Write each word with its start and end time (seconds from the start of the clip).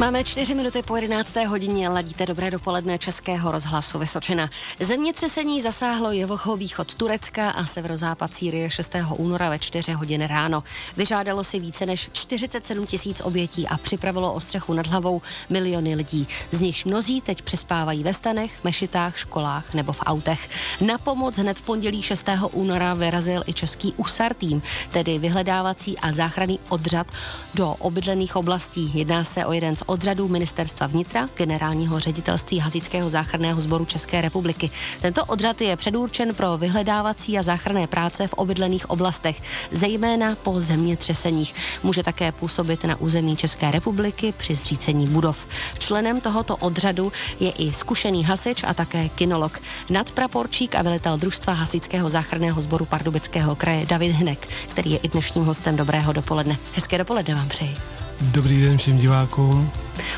Máme 0.00 0.24
čtyři 0.24 0.54
minuty 0.54 0.82
po 0.82 0.96
11. 0.96 1.36
hodině, 1.36 1.88
ladíte 1.88 2.26
dobré 2.26 2.50
dopoledne 2.50 2.98
Českého 2.98 3.50
rozhlasu 3.50 3.98
Vysočina. 3.98 4.50
Zemětřesení 4.80 5.62
zasáhlo 5.62 6.10
východ 6.56 6.94
Turecka 6.94 7.50
a 7.50 7.66
severozápad 7.66 8.34
Sýrie 8.34 8.70
6. 8.70 8.92
února 9.16 9.50
ve 9.50 9.58
4 9.58 9.92
hodiny 9.92 10.26
ráno. 10.26 10.64
Vyžádalo 10.96 11.44
si 11.44 11.60
více 11.60 11.86
než 11.86 12.10
47 12.12 12.86
tisíc 12.86 13.20
obětí 13.20 13.68
a 13.68 13.76
připravilo 13.76 14.34
o 14.34 14.40
střechu 14.40 14.72
nad 14.72 14.86
hlavou 14.86 15.22
miliony 15.50 15.94
lidí. 15.94 16.28
Z 16.50 16.60
nich 16.60 16.86
mnozí 16.86 17.20
teď 17.20 17.42
přespávají 17.42 18.02
ve 18.02 18.14
stanech, 18.14 18.64
mešitách, 18.64 19.18
školách 19.18 19.74
nebo 19.74 19.92
v 19.92 20.02
autech. 20.06 20.48
Na 20.80 20.98
pomoc 20.98 21.38
hned 21.38 21.58
v 21.58 21.62
pondělí 21.62 22.02
6. 22.02 22.28
února 22.52 22.94
vyrazil 22.94 23.42
i 23.46 23.52
český 23.52 23.92
USAR 23.96 24.34
tým, 24.34 24.62
tedy 24.90 25.18
vyhledávací 25.18 25.98
a 25.98 26.12
záchranný 26.12 26.60
odřad 26.68 27.06
do 27.54 27.70
obydlených 27.70 28.36
oblastí. 28.36 28.90
Jedná 28.94 29.24
se 29.24 29.46
o 29.46 29.52
jeden 29.52 29.76
z 29.76 29.87
odřadu 29.88 30.28
Ministerstva 30.28 30.86
vnitra, 30.86 31.28
generálního 31.36 32.00
ředitelství 32.00 32.58
Hazického 32.58 33.10
záchranného 33.10 33.60
sboru 33.60 33.84
České 33.84 34.20
republiky. 34.20 34.70
Tento 35.00 35.24
odřad 35.24 35.60
je 35.60 35.76
předurčen 35.76 36.34
pro 36.34 36.58
vyhledávací 36.58 37.38
a 37.38 37.42
záchranné 37.42 37.86
práce 37.86 38.26
v 38.26 38.32
obydlených 38.32 38.90
oblastech, 38.90 39.42
zejména 39.72 40.34
po 40.34 40.60
zemětřeseních. 40.60 41.54
Může 41.82 42.02
také 42.02 42.32
působit 42.32 42.84
na 42.84 42.96
území 42.96 43.36
České 43.36 43.70
republiky 43.70 44.34
při 44.36 44.54
zřícení 44.54 45.06
budov. 45.06 45.46
Členem 45.78 46.20
tohoto 46.20 46.56
odřadu 46.56 47.12
je 47.40 47.50
i 47.50 47.72
zkušený 47.72 48.24
hasič 48.24 48.64
a 48.64 48.74
také 48.74 49.08
kinolog. 49.08 49.60
Nadpraporčík 49.90 50.74
a 50.74 50.82
velitel 50.82 51.16
družstva 51.16 51.52
Hasického 51.52 52.08
záchranného 52.08 52.60
sboru 52.60 52.84
Pardubického 52.84 53.56
kraje 53.56 53.86
David 53.86 54.12
Hnek, 54.12 54.48
který 54.68 54.90
je 54.90 54.98
i 54.98 55.08
dnešním 55.08 55.44
hostem 55.44 55.76
Dobrého 55.76 56.12
dopoledne. 56.12 56.56
Hezké 56.74 56.98
dopoledne 56.98 57.34
vám 57.34 57.48
přeji. 57.48 58.07
Dobrý 58.20 58.64
den 58.64 58.78
všem 58.78 58.98
divákům. 58.98 59.70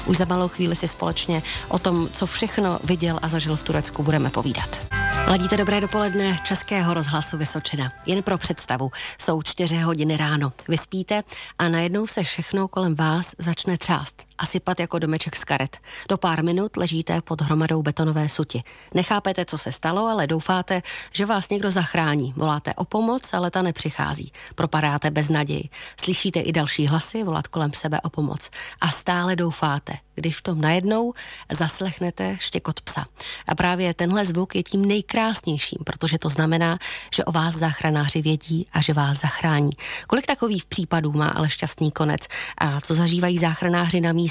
Už 0.07 0.17
za 0.17 0.25
malou 0.25 0.49
chvíli 0.49 0.77
si 0.77 0.89
společně 0.89 1.43
o 1.69 1.79
tom, 1.79 2.09
co 2.13 2.27
všechno 2.27 2.79
viděl 2.85 3.19
a 3.23 3.29
zažil 3.29 3.57
v 3.57 3.63
Turecku, 3.63 4.03
budeme 4.03 4.31
povídat. 4.31 4.87
Ladíte 5.29 5.57
dobré 5.57 5.81
dopoledne 5.81 6.39
Českého 6.45 6.95
rozhlasu 6.95 7.39
Vysočina. 7.39 7.93
Jen 8.07 8.23
pro 8.23 8.39
představu, 8.39 8.91
jsou 9.19 9.43
čtyři 9.43 9.77
hodiny 9.77 10.17
ráno. 10.17 10.53
Vy 10.69 10.79
spíte 10.79 11.23
a 11.59 11.69
najednou 11.69 12.07
se 12.07 12.23
všechno 12.23 12.69
kolem 12.69 12.95
vás 12.95 13.35
začne 13.39 13.79
třást 13.79 14.30
a 14.41 14.47
sypat 14.47 14.81
jako 14.81 14.99
domeček 14.99 15.37
z 15.37 15.45
karet. 15.45 15.79
Do 16.09 16.17
pár 16.17 16.45
minut 16.45 16.77
ležíte 16.77 17.21
pod 17.21 17.41
hromadou 17.41 17.83
betonové 17.83 18.29
suti. 18.29 18.63
Nechápete, 18.95 19.45
co 19.45 19.59
se 19.59 19.73
stalo, 19.73 20.07
ale 20.07 20.27
doufáte, 20.27 20.83
že 21.13 21.27
vás 21.27 21.51
někdo 21.51 21.71
zachrání. 21.71 22.35
Voláte 22.37 22.75
o 22.75 22.85
pomoc, 22.85 23.35
ale 23.35 23.51
ta 23.51 23.63
nepřichází. 23.63 24.33
Propadáte 24.55 25.11
bez 25.11 25.29
naději. 25.29 25.69
Slyšíte 26.01 26.41
i 26.41 26.53
další 26.53 26.87
hlasy 26.87 27.23
volat 27.23 27.49
kolem 27.49 27.73
sebe 27.73 28.01
o 28.01 28.11
pomoc. 28.11 28.51
A 28.81 28.89
stále 28.89 29.37
doufáte, 29.37 29.93
když 30.15 30.37
v 30.37 30.43
tom 30.43 30.61
najednou 30.61 31.13
zaslechnete 31.53 32.37
štěkot 32.41 32.81
psa. 32.81 33.07
A 33.47 33.55
právě 33.55 33.95
tenhle 33.95 34.25
zvuk 34.25 34.55
je 34.55 34.63
tím 34.63 34.85
nejkrásnějším, 34.85 35.79
protože 35.85 36.19
to 36.19 36.29
znamená, 36.29 36.79
že 37.15 37.25
o 37.25 37.33
vás 37.33 37.55
záchranáři 37.55 38.23
vědí 38.23 38.67
a 38.73 38.81
že 38.81 38.93
vás 38.93 39.21
zachrání. 39.21 39.71
Kolik 40.07 40.27
takových 40.27 40.65
případů 40.65 41.13
má 41.13 41.29
ale 41.29 41.51
šťastný 41.51 41.91
konec 41.91 42.21
a 42.59 42.81
co 42.81 42.95
zažívají 42.95 43.39
záchranáři 43.39 44.01
na 44.01 44.13
místě? 44.13 44.30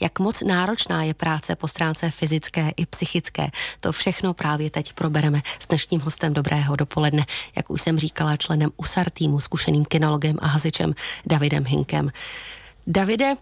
Jak 0.00 0.18
moc 0.18 0.42
náročná 0.42 1.02
je 1.02 1.14
práce 1.14 1.56
po 1.56 1.68
stránce 1.68 2.10
fyzické 2.10 2.70
i 2.76 2.86
psychické? 2.86 3.48
To 3.80 3.92
všechno 3.92 4.34
právě 4.34 4.70
teď 4.70 4.92
probereme 4.92 5.42
s 5.60 5.66
dnešním 5.66 6.00
hostem 6.00 6.32
Dobrého 6.32 6.76
dopoledne, 6.76 7.24
jak 7.56 7.70
už 7.70 7.82
jsem 7.82 7.98
říkala, 7.98 8.36
členem 8.36 8.70
USAR 8.76 9.10
týmu, 9.10 9.40
zkušeným 9.40 9.84
kinologem 9.84 10.36
a 10.38 10.46
hasičem 10.46 10.94
Davidem 11.26 11.64
Hinkem. 11.66 12.10
Davide, 12.86 13.34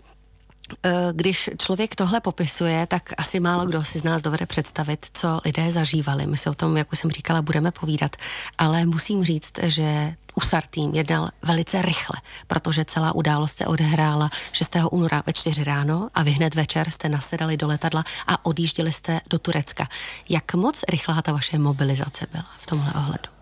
Eh, 0.83 1.08
když 1.12 1.50
člověk 1.58 1.94
tohle 1.94 2.20
popisuje, 2.20 2.86
tak 2.86 3.02
asi 3.16 3.41
málo 3.41 3.66
kdo 3.66 3.84
si 3.84 3.98
z 3.98 4.05
nás 4.05 4.22
dovede 4.22 4.46
představit, 4.46 5.06
co 5.12 5.41
lidé 5.44 5.72
zažívali. 5.72 6.27
My 6.27 6.36
si 6.36 6.50
o 6.50 6.55
tom, 6.55 6.77
jak 6.77 6.92
už 6.92 6.98
jsem 6.98 7.11
říkala, 7.11 7.42
budeme 7.42 7.70
povídat, 7.70 8.16
ale 8.58 8.86
musím 8.86 9.24
říct, 9.24 9.52
že 9.62 10.14
USAR 10.34 10.62
tým 10.70 10.95
jednal 10.95 11.28
velice 11.42 11.83
rychle, 11.83 12.20
protože 12.46 12.84
celá 12.84 13.14
událost 13.14 13.56
se 13.56 13.67
odehrála 13.67 14.30
6. 14.52 14.77
února 14.90 15.22
ve 15.27 15.33
4 15.33 15.64
ráno 15.64 16.08
a 16.14 16.22
vy 16.22 16.30
hned 16.30 16.55
večer 16.55 16.90
jste 16.90 17.08
nasedali 17.08 17.56
do 17.56 17.67
letadla 17.67 18.05
a 18.27 18.46
odjížděli 18.46 18.92
jste 18.92 19.20
do 19.30 19.39
Turecka. 19.39 19.89
Jak 20.28 20.55
moc 20.55 20.83
rychlá 20.89 21.22
ta 21.22 21.33
vaše 21.33 21.58
mobilizace 21.58 22.27
byla 22.33 22.46
v 22.58 22.67
tomhle 22.67 22.92
ohledu? 22.92 23.33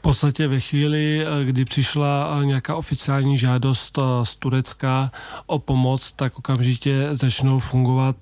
V 0.00 0.02
podstatě 0.02 0.48
ve 0.48 0.60
chvíli, 0.60 1.26
eh, 1.26 1.44
kdy 1.44 1.64
přišla 1.64 2.38
eh, 2.40 2.46
nějaká 2.46 2.76
oficiální 2.76 3.38
žádost 3.38 3.98
eh, 3.98 4.24
z 4.24 4.36
Turecka 4.36 5.12
o 5.46 5.58
pomoc, 5.58 6.12
tak 6.12 6.38
okamžitě 6.38 7.08
začnou 7.12 7.58
fungovat 7.58 8.16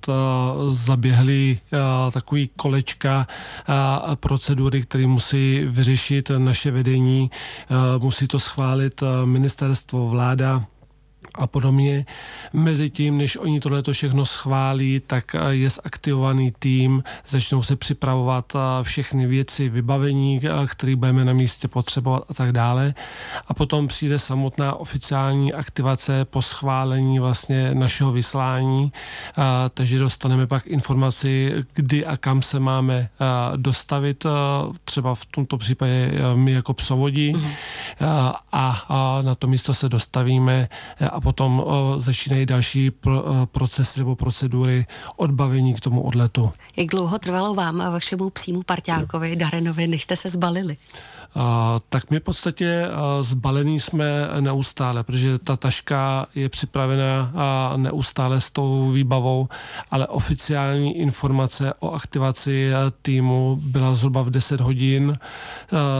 zaběhly 0.68 1.58
takový 2.12 2.50
kolečka 2.56 3.26
procedury, 4.14 4.82
které 4.82 5.06
musí 5.06 5.64
vyřešit 5.64 6.30
naše 6.38 6.70
vedení, 6.70 7.30
musí 7.98 8.28
to 8.28 8.40
schválit 8.40 9.02
ministerstvo, 9.24 10.08
vláda, 10.08 10.64
a 11.38 11.46
podobně. 11.46 12.04
Mezitím, 12.52 13.18
než 13.18 13.36
oni 13.36 13.60
tohleto 13.60 13.92
všechno 13.92 14.26
schválí, 14.26 15.00
tak 15.06 15.34
eh, 15.34 15.38
je 15.50 15.70
zaktivovaný 15.70 16.52
tým, 16.58 17.02
začnou 17.28 17.62
se 17.62 17.76
připravovat 17.76 18.52
eh, 18.54 18.84
všechny 18.84 19.26
věci, 19.26 19.68
vybavení, 19.68 20.40
eh, 20.44 20.66
které 20.66 20.96
budeme 20.96 21.24
na 21.24 21.32
místě 21.32 21.68
potřebovat 21.68 22.24
a 22.28 22.34
tak 22.34 22.52
dále. 22.52 22.94
A 23.48 23.54
potom 23.54 23.88
přijde 23.88 24.18
samotná 24.18 24.74
oficiální 24.74 25.52
aktivace 25.52 26.24
po 26.24 26.42
schválení 26.42 27.18
vlastně 27.18 27.74
našeho 27.74 28.12
vyslání, 28.12 28.92
takže 29.74 29.98
dostaneme 29.98 30.46
pak 30.46 30.66
informaci, 30.66 31.52
kdy 31.74 32.06
a 32.06 32.16
kam 32.16 32.42
se 32.42 32.60
máme 32.60 33.08
dostavit, 33.56 34.26
třeba 34.84 35.14
v 35.14 35.24
tomto 35.26 35.58
případě 35.58 36.12
my 36.34 36.52
jako 36.52 36.74
psovodí 36.74 37.34
mm-hmm. 37.34 38.32
a 38.52 39.22
na 39.22 39.34
to 39.34 39.46
místo 39.46 39.74
se 39.74 39.88
dostavíme 39.88 40.68
a 41.12 41.20
potom 41.28 41.64
začínají 41.96 42.46
další 42.46 42.90
procesy 43.44 44.00
nebo 44.00 44.16
procedury 44.16 44.84
odbavení 45.16 45.74
k 45.74 45.80
tomu 45.80 46.02
odletu. 46.02 46.50
Jak 46.76 46.86
dlouho 46.86 47.18
trvalo 47.18 47.54
vám 47.54 47.80
a 47.80 47.90
vašemu 47.90 48.30
psímu 48.30 48.62
parťákovi 48.62 49.36
Darenovi, 49.36 49.86
než 49.86 50.02
jste 50.02 50.16
se 50.16 50.28
zbalili? 50.28 50.76
Tak 51.88 52.10
my 52.10 52.20
v 52.20 52.22
podstatě 52.22 52.88
zbalení 53.20 53.80
jsme 53.80 54.28
neustále, 54.40 55.04
protože 55.04 55.38
ta 55.38 55.56
taška 55.56 56.26
je 56.34 56.48
připravena 56.48 57.32
neustále 57.76 58.40
s 58.40 58.50
tou 58.50 58.90
výbavou, 58.90 59.48
ale 59.90 60.06
oficiální 60.06 60.98
informace 60.98 61.74
o 61.80 61.92
aktivaci 61.92 62.70
týmu 63.02 63.58
byla 63.62 63.94
zhruba 63.94 64.22
v 64.22 64.30
10 64.30 64.60
hodin 64.60 65.18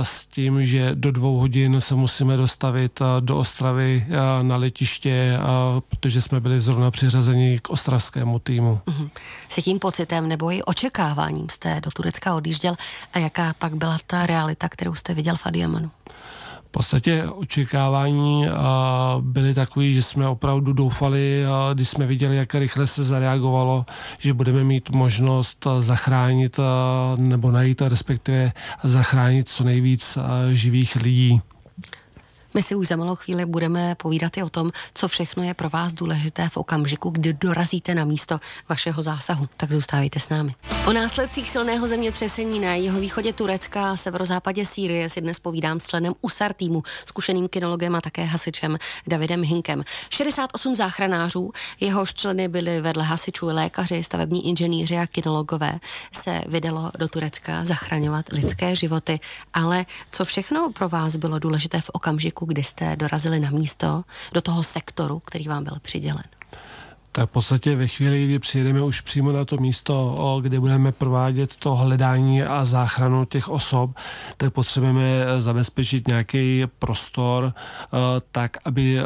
s 0.03 0.27
tím, 0.27 0.65
že 0.65 0.91
do 0.95 1.13
dvou 1.13 1.39
hodin 1.39 1.81
se 1.81 1.95
musíme 1.95 2.37
dostavit 2.37 3.01
do 3.21 3.39
Ostravy 3.39 4.07
na 4.43 4.57
letiště, 4.57 5.39
protože 5.89 6.23
jsme 6.23 6.41
byli 6.41 6.61
zrovna 6.61 6.91
přiřazeni 6.91 7.59
k 7.63 7.71
ostravskému 7.71 8.39
týmu. 8.39 8.81
Mhm. 8.87 9.11
S 9.49 9.57
jakým 9.57 9.79
pocitem 9.79 10.29
nebo 10.29 10.53
i 10.53 10.63
očekáváním 10.63 11.49
jste 11.49 11.81
do 11.81 11.91
Turecka 11.91 12.35
odjížděl 12.35 12.75
a 13.13 13.19
jaká 13.19 13.55
pak 13.59 13.77
byla 13.77 13.97
ta 14.07 14.27
realita, 14.27 14.69
kterou 14.69 14.95
jste 14.95 15.15
viděl 15.19 15.37
v 15.37 15.47
Adiamanu? 15.47 15.91
V 16.69 16.71
podstatě 16.71 17.25
očekávání 17.25 18.47
byly 19.21 19.55
takové, 19.55 19.91
že 19.91 20.03
jsme 20.03 20.29
opravdu 20.29 20.73
doufali, 20.73 21.45
když 21.75 21.89
jsme 21.89 22.07
viděli, 22.07 22.37
jak 22.37 22.55
rychle 22.55 22.87
se 22.87 23.05
zareagovalo, 23.05 23.87
že 24.19 24.35
budeme 24.35 24.65
mít 24.65 24.91
možnost 24.91 25.67
zachránit 25.79 26.61
nebo 27.19 27.51
najít, 27.51 27.83
respektive 27.83 28.53
zachránit 28.85 29.49
co 29.49 29.65
nejvíc 29.65 30.19
živých 30.53 30.97
lidí. 30.97 31.41
My 32.55 32.63
si 32.63 32.75
už 32.75 32.89
za 32.89 32.97
malou 32.97 33.15
chvíli 33.15 33.47
budeme 33.47 33.95
povídat 33.95 34.37
i 34.37 34.43
o 34.43 34.49
tom, 34.49 34.71
co 34.95 35.09
všechno 35.09 35.43
je 35.43 35.55
pro 35.55 35.71
vás 35.71 35.93
důležité 35.93 36.49
v 36.49 36.57
okamžiku, 36.57 37.11
kdy 37.11 37.33
dorazíte 37.33 37.95
na 37.95 38.05
místo 38.05 38.41
vašeho 38.69 39.03
zásahu. 39.03 39.49
Tak 39.57 39.73
zůstávejte 39.73 40.21
s 40.21 40.29
námi. 40.29 40.55
O 40.87 40.93
následcích 40.93 41.51
silného 41.51 41.89
zemětřesení 41.89 42.61
na 42.61 42.75
jeho 42.75 43.01
východě 43.01 43.33
Turecka 43.33 43.91
a 43.91 43.97
severozápadě 43.97 44.67
Sýrie 44.67 45.09
si 45.09 45.21
dnes 45.21 45.41
povídám 45.41 45.81
s 45.81 45.87
členem 45.87 46.13
USAR 46.21 46.53
týmu, 46.53 46.83
zkušeným 47.07 47.49
kinologem 47.49 47.95
a 47.95 48.01
také 48.01 48.25
hasičem 48.25 48.79
Davidem 49.07 49.43
Hinkem. 49.43 49.83
68 50.11 50.75
záchranářů, 50.75 51.53
jehož 51.81 52.15
členy 52.15 52.49
byli 52.49 52.81
vedle 52.81 53.05
hasičů 53.05 53.47
lékaři, 53.47 54.03
stavební 54.03 54.47
inženýři 54.47 54.99
a 54.99 55.07
kinologové, 55.07 55.75
se 56.13 56.41
vydalo 56.47 56.91
do 56.99 57.09
Turecka 57.09 57.65
zachraňovat 57.65 58.29
lidské 58.33 58.77
životy. 58.77 59.21
Ale 59.55 59.87
co 60.13 60.25
všechno 60.25 60.73
pro 60.73 60.89
vás 60.89 61.17
bylo 61.17 61.39
důležité 61.39 61.81
v 61.81 61.91
okamžiku, 61.93 62.38
kdy 62.47 62.63
jste 62.63 62.97
dorazili 62.97 63.41
na 63.41 63.51
místo, 63.51 64.05
do 64.33 64.41
toho 64.41 64.63
sektoru, 64.63 65.19
který 65.25 65.49
vám 65.49 65.65
byl 65.65 65.79
přidělen? 65.83 66.25
Tak 67.13 67.29
v 67.29 67.33
podstatě 67.33 67.77
ve 67.77 67.87
chvíli, 67.87 68.25
kdy 68.25 68.39
přijedeme 68.39 68.83
už 68.83 69.01
přímo 69.01 69.33
na 69.33 69.45
to 69.45 69.57
místo, 69.57 70.39
kde 70.43 70.61
budeme 70.61 70.93
provádět 70.93 71.57
to 71.57 71.75
hledání 71.75 72.43
a 72.43 72.65
záchranu 72.65 73.25
těch 73.25 73.49
osob, 73.49 73.91
tak 74.37 74.53
potřebujeme 74.53 75.25
zabezpečit 75.39 76.09
nějaký 76.09 76.63
prostor 76.79 77.55
tak, 78.33 78.57
aby 78.65 78.99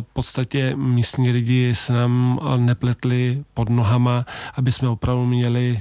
v 0.00 0.04
podstatě 0.12 0.76
místní 0.76 1.30
lidi 1.30 1.74
se 1.74 1.92
nám 1.92 2.40
nepletli 2.56 3.44
pod 3.54 3.68
nohama, 3.68 4.26
aby 4.54 4.72
jsme 4.72 4.88
opravdu 4.88 5.26
měli 5.26 5.80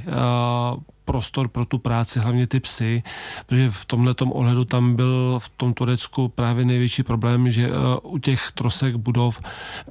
prostor 1.10 1.48
pro 1.48 1.66
tu 1.66 1.78
práci, 1.78 2.20
hlavně 2.20 2.48
ty 2.48 2.60
psy, 2.60 3.04
protože 3.46 3.70
v 3.70 3.86
tomhle 3.86 4.16
ohledu 4.26 4.66
tam 4.66 4.96
byl 4.96 5.40
v 5.40 5.50
tom 5.50 5.74
Turecku 5.74 6.28
právě 6.28 6.66
největší 6.66 7.04
problém, 7.04 7.52
že 7.52 7.68
eh, 7.68 7.74
u 8.04 8.18
těch 8.18 8.52
trosek 8.52 8.96
budov 8.96 9.42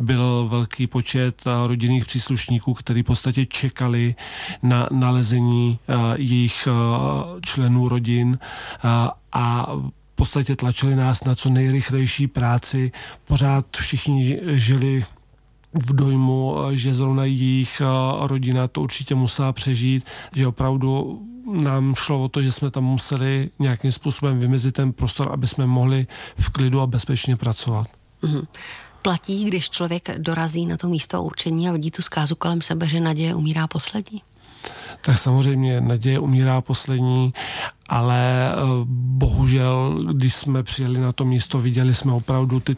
byl 0.00 0.46
velký 0.50 0.86
počet 0.86 1.42
eh, 1.46 1.50
rodinných 1.66 2.04
příslušníků, 2.04 2.74
kteří 2.74 3.02
v 3.02 3.06
podstatě 3.06 3.46
čekali 3.46 4.14
na 4.62 4.88
nalezení 4.90 5.78
eh, 5.88 5.94
jejich 6.16 6.68
členů 7.40 7.88
rodin 7.88 8.38
a 9.32 9.66
v 9.74 10.14
podstatě 10.14 10.56
tlačili 10.56 10.96
nás 10.96 11.24
na 11.24 11.34
co 11.34 11.50
nejrychlejší 11.50 12.26
práci. 12.26 12.92
Pořád 13.24 13.66
všichni 13.76 14.40
žili 14.46 15.04
v 15.74 15.92
dojmu, 15.94 16.56
že 16.70 16.94
zrovna 16.94 17.24
jejich 17.24 17.82
rodina 18.20 18.68
to 18.68 18.80
určitě 18.80 19.14
musela 19.14 19.52
přežít, 19.52 20.04
že 20.36 20.46
opravdu 20.46 21.22
nám 21.52 21.94
šlo 21.94 22.22
o 22.22 22.28
to, 22.28 22.42
že 22.42 22.52
jsme 22.52 22.70
tam 22.70 22.84
museli 22.84 23.50
nějakým 23.58 23.92
způsobem 23.92 24.38
vymezit 24.38 24.74
ten 24.74 24.92
prostor, 24.92 25.32
aby 25.32 25.46
jsme 25.46 25.66
mohli 25.66 26.06
v 26.36 26.50
klidu 26.50 26.80
a 26.80 26.86
bezpečně 26.86 27.36
pracovat. 27.36 27.86
Mm-hmm. 28.22 28.46
Platí, 29.02 29.44
když 29.44 29.70
člověk 29.70 30.18
dorazí 30.18 30.66
na 30.66 30.76
to 30.76 30.88
místo 30.88 31.22
určení 31.22 31.68
a 31.68 31.72
vidí 31.72 31.90
tu 31.90 32.02
zkázu 32.02 32.34
kolem 32.34 32.62
sebe, 32.62 32.88
že 32.88 33.00
naděje 33.00 33.34
umírá 33.34 33.66
poslední? 33.66 34.22
tak 35.00 35.18
samozřejmě 35.18 35.80
naděje 35.80 36.18
umírá 36.18 36.60
poslední, 36.60 37.32
ale 37.88 38.52
eh, 38.52 38.56
bohužel, 38.84 39.98
když 40.12 40.34
jsme 40.34 40.62
přijeli 40.62 41.00
na 41.00 41.12
to 41.12 41.24
místo, 41.24 41.60
viděli 41.60 41.94
jsme 41.94 42.12
opravdu 42.12 42.60
ty 42.60 42.76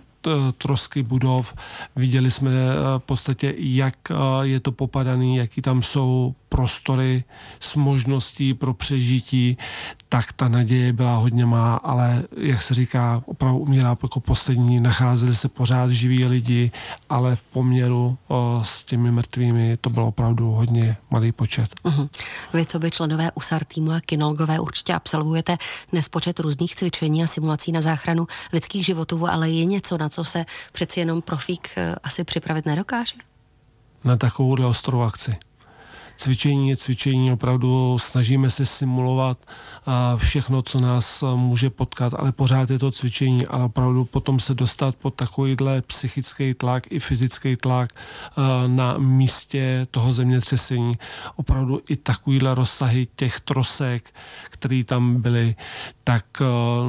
trosky 0.58 1.02
budov. 1.02 1.54
Viděli 1.96 2.30
jsme 2.30 2.50
eh, 2.50 2.98
v 2.98 3.02
podstatě, 3.02 3.54
jak 3.58 3.94
eh, 4.10 4.14
je 4.42 4.60
to 4.60 4.72
popadaný, 4.72 5.36
jaký 5.36 5.62
tam 5.62 5.82
jsou 5.82 6.34
prostory 6.50 7.24
s 7.60 7.76
možností 7.76 8.54
pro 8.54 8.74
přežití, 8.74 9.56
tak 10.08 10.32
ta 10.32 10.48
naděje 10.48 10.92
byla 10.92 11.16
hodně 11.16 11.46
má, 11.46 11.76
ale 11.76 12.22
jak 12.36 12.62
se 12.62 12.74
říká, 12.74 13.22
opravdu 13.26 13.58
umírá 13.58 13.88
jako 13.88 14.20
poslední, 14.20 14.80
nacházeli 14.80 15.34
se 15.34 15.48
pořád 15.48 15.90
živí 15.90 16.26
lidi, 16.26 16.70
ale 17.08 17.36
v 17.36 17.42
poměru 17.42 18.18
o, 18.28 18.62
s 18.64 18.84
těmi 18.84 19.10
mrtvými 19.10 19.76
to 19.80 19.90
bylo 19.90 20.06
opravdu 20.06 20.50
hodně 20.50 20.96
malý 21.10 21.32
počet. 21.32 21.74
Uh-huh. 21.84 22.08
Vy, 22.52 22.66
co 22.66 22.78
by 22.78 22.90
členové 22.90 23.30
USAR 23.34 23.64
týmu 23.64 23.92
a 23.92 24.00
kinologové, 24.00 24.60
určitě 24.60 24.94
absolvujete 24.94 25.56
nespočet 25.92 26.40
různých 26.40 26.74
cvičení 26.74 27.22
a 27.22 27.26
simulací 27.26 27.72
na 27.72 27.80
záchranu 27.80 28.26
lidských 28.52 28.86
životů, 28.86 29.28
ale 29.28 29.50
je 29.50 29.64
něco, 29.64 29.98
na 29.98 30.08
co 30.08 30.24
se 30.24 30.46
přeci 30.72 31.00
jenom 31.00 31.22
profík 31.22 31.68
eh, 31.76 31.94
asi 32.02 32.24
připravit 32.24 32.66
nedokáže? 32.66 33.14
Na 34.04 34.16
takovouhle 34.16 34.66
ostrou 34.66 35.00
akci 35.00 35.36
cvičení 36.20 36.68
je 36.70 36.76
cvičení, 36.76 37.32
opravdu 37.32 37.98
snažíme 37.98 38.50
se 38.50 38.66
simulovat 38.66 39.38
všechno, 40.16 40.62
co 40.62 40.80
nás 40.80 41.24
může 41.36 41.70
potkat, 41.70 42.14
ale 42.18 42.32
pořád 42.32 42.70
je 42.70 42.78
to 42.78 42.90
cvičení, 42.90 43.46
ale 43.46 43.64
opravdu 43.64 44.04
potom 44.04 44.40
se 44.40 44.54
dostat 44.54 44.96
pod 44.96 45.14
takovýhle 45.14 45.82
psychický 45.82 46.54
tlak 46.54 46.92
i 46.92 47.00
fyzický 47.00 47.56
tlak 47.56 47.88
na 48.66 48.98
místě 48.98 49.86
toho 49.90 50.12
zemětřesení. 50.12 50.94
Opravdu 51.36 51.80
i 51.88 51.96
takovýhle 51.96 52.54
rozsahy 52.54 53.06
těch 53.16 53.40
trosek, 53.40 54.14
které 54.50 54.82
tam 54.84 55.22
byly, 55.22 55.54
tak 56.04 56.24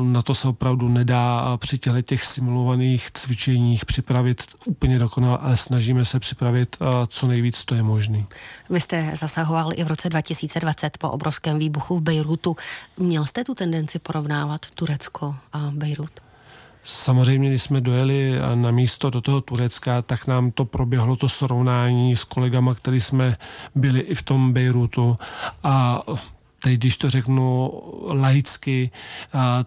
na 0.03 0.21
to 0.21 0.33
se 0.33 0.47
opravdu 0.47 0.89
nedá 0.89 1.57
při 1.57 1.77
těchto 1.77 2.01
těch 2.01 2.25
simulovaných 2.25 3.11
cvičeních 3.11 3.85
připravit 3.85 4.43
úplně 4.65 4.99
dokonale, 4.99 5.37
ale 5.37 5.57
snažíme 5.57 6.05
se 6.05 6.19
připravit 6.19 6.77
co 7.07 7.27
nejvíc, 7.27 7.65
to 7.65 7.75
je 7.75 7.83
možné. 7.83 8.25
Vy 8.69 8.79
jste 8.79 9.11
zasahoval 9.21 9.71
i 9.75 9.83
v 9.83 9.87
roce 9.87 10.09
2020 10.09 10.97
po 10.97 11.09
obrovském 11.09 11.59
výbuchu 11.59 11.97
v 11.97 12.01
Bejrutu. 12.01 12.55
Měl 12.97 13.25
jste 13.25 13.43
tu 13.43 13.55
tendenci 13.55 13.99
porovnávat 13.99 14.71
Turecko 14.71 15.35
a 15.53 15.71
Bejrut? 15.73 16.11
Samozřejmě, 16.83 17.49
když 17.49 17.63
jsme 17.63 17.81
dojeli 17.81 18.33
na 18.55 18.71
místo 18.71 19.09
do 19.09 19.21
toho 19.21 19.41
Turecka, 19.41 20.01
tak 20.01 20.27
nám 20.27 20.51
to 20.51 20.65
proběhlo 20.65 21.15
to 21.15 21.29
srovnání 21.29 22.15
s 22.15 22.23
kolegama, 22.23 22.75
který 22.75 22.99
jsme 22.99 23.37
byli 23.75 23.99
i 23.99 24.15
v 24.15 24.23
tom 24.23 24.53
Bejrutu 24.53 25.17
a 25.63 26.03
teď 26.63 26.73
když 26.73 26.97
to 26.97 27.09
řeknu 27.09 27.71
laicky, 28.07 28.91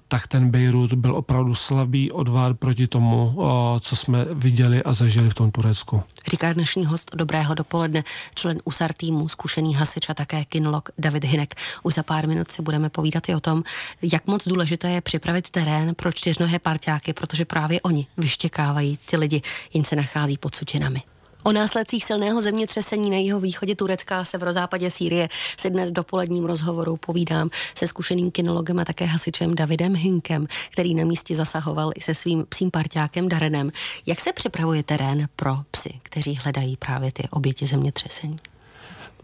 tak 0.08 0.26
ten 0.26 0.50
Bejrut 0.50 0.93
byl 0.93 1.14
opravdu 1.17 1.55
slabý 1.55 2.12
odvar 2.12 2.55
proti 2.55 2.87
tomu, 2.87 3.38
co 3.81 3.96
jsme 3.96 4.25
viděli 4.25 4.82
a 4.82 4.93
zažili 4.93 5.31
v 5.31 5.35
tom 5.35 5.50
Turecku. 5.50 6.02
Říká 6.31 6.52
dnešní 6.52 6.87
host 6.87 7.17
Dobrého 7.17 7.55
dopoledne, 7.55 8.05
člen 8.35 8.58
USAR 8.64 8.93
týmu, 8.93 9.29
zkušený 9.29 9.75
hasič 9.75 10.08
a 10.08 10.14
také 10.14 10.44
kinolog 10.44 10.88
David 10.99 11.25
Hinek. 11.25 11.55
Už 11.82 11.94
za 11.94 12.02
pár 12.02 12.29
minut 12.29 12.52
si 12.52 12.62
budeme 12.62 12.88
povídat 12.88 13.29
i 13.29 13.35
o 13.35 13.40
tom, 13.40 13.62
jak 14.02 14.26
moc 14.26 14.49
důležité 14.49 14.90
je 14.90 15.00
připravit 15.00 15.50
terén 15.50 15.94
pro 15.94 16.12
čtyřnohé 16.12 16.58
parťáky, 16.58 17.12
protože 17.12 17.44
právě 17.44 17.81
oni 17.81 18.06
vyštěkávají 18.17 18.99
ty 19.11 19.17
lidi, 19.17 19.43
jen 19.75 19.85
se 19.85 19.97
nachází 19.97 20.38
pod 20.38 20.55
sutinami. 20.55 21.02
O 21.46 21.52
následcích 21.52 22.05
silného 22.05 22.43
zemětřesení 22.43 23.11
na 23.11 23.17
jeho 23.17 23.41
východě 23.41 23.76
Turecka 23.76 24.20
a 24.20 24.25
severozápadě 24.25 24.91
Sýrie 24.91 25.29
si 25.58 25.70
dnes 25.70 25.91
v 25.91 25.93
dopoledním 25.93 26.44
rozhovoru 26.44 26.96
povídám 26.96 27.50
se 27.75 27.87
zkušeným 27.87 28.31
kinologem 28.31 28.79
a 28.79 28.85
také 28.85 29.05
hasičem 29.05 29.55
Davidem 29.55 29.94
Hinkem, 29.96 30.46
který 30.70 30.94
na 30.94 31.05
místě 31.05 31.35
zasahoval 31.35 31.93
i 31.94 32.00
se 32.00 32.14
svým 32.14 32.44
psím 32.49 32.70
parťákem 32.70 33.29
Darenem. 33.29 33.70
Jak 34.06 34.20
se 34.20 34.32
připravuje 34.32 34.82
terén 34.82 35.29
pro 35.37 35.56
psy, 35.70 35.91
kteří 36.02 36.35
hledají 36.35 36.76
právě 36.76 37.12
ty 37.12 37.29
oběti 37.31 37.67
zemětřesení? 37.67 38.37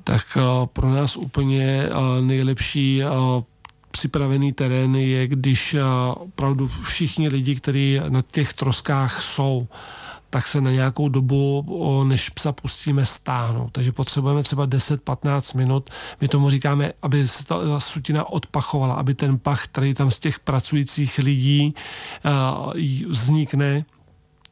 Tak 0.05 0.23
eh, 0.37 0.41
pro 0.73 0.91
nás 0.91 1.17
úplně 1.17 1.83
eh, 1.85 2.23
nejlepší 2.23 3.03
eh, 3.03 3.09
připravený 3.91 4.53
terén 4.53 4.95
je, 4.95 5.27
když 5.27 5.77
opravdu 6.15 6.69
všichni 6.69 7.29
lidi, 7.29 7.55
kteří 7.55 8.01
na 8.09 8.23
těch 8.23 8.53
troskách 8.53 9.23
jsou, 9.23 9.67
tak 10.31 10.47
se 10.47 10.61
na 10.61 10.71
nějakou 10.71 11.09
dobu, 11.09 11.65
než 12.09 12.29
psa 12.29 12.53
pustíme, 12.53 13.07
stáhnout. 13.07 13.71
Takže 13.73 13.93
potřebujeme 13.93 14.43
třeba 14.43 14.67
10-15 14.67 15.57
minut. 15.57 15.91
My 16.21 16.29
tomu 16.29 16.51
říkáme, 16.51 16.93
aby 17.03 17.27
se 17.27 17.45
ta 17.45 17.81
sutina 17.81 18.29
odpachovala, 18.29 18.95
aby 18.95 19.15
ten 19.15 19.39
pach, 19.39 19.65
který 19.65 19.95
tam 19.95 20.11
z 20.11 20.19
těch 20.19 20.41
pracujících 20.41 21.19
lidí 21.19 21.75
vznikne, 23.09 23.85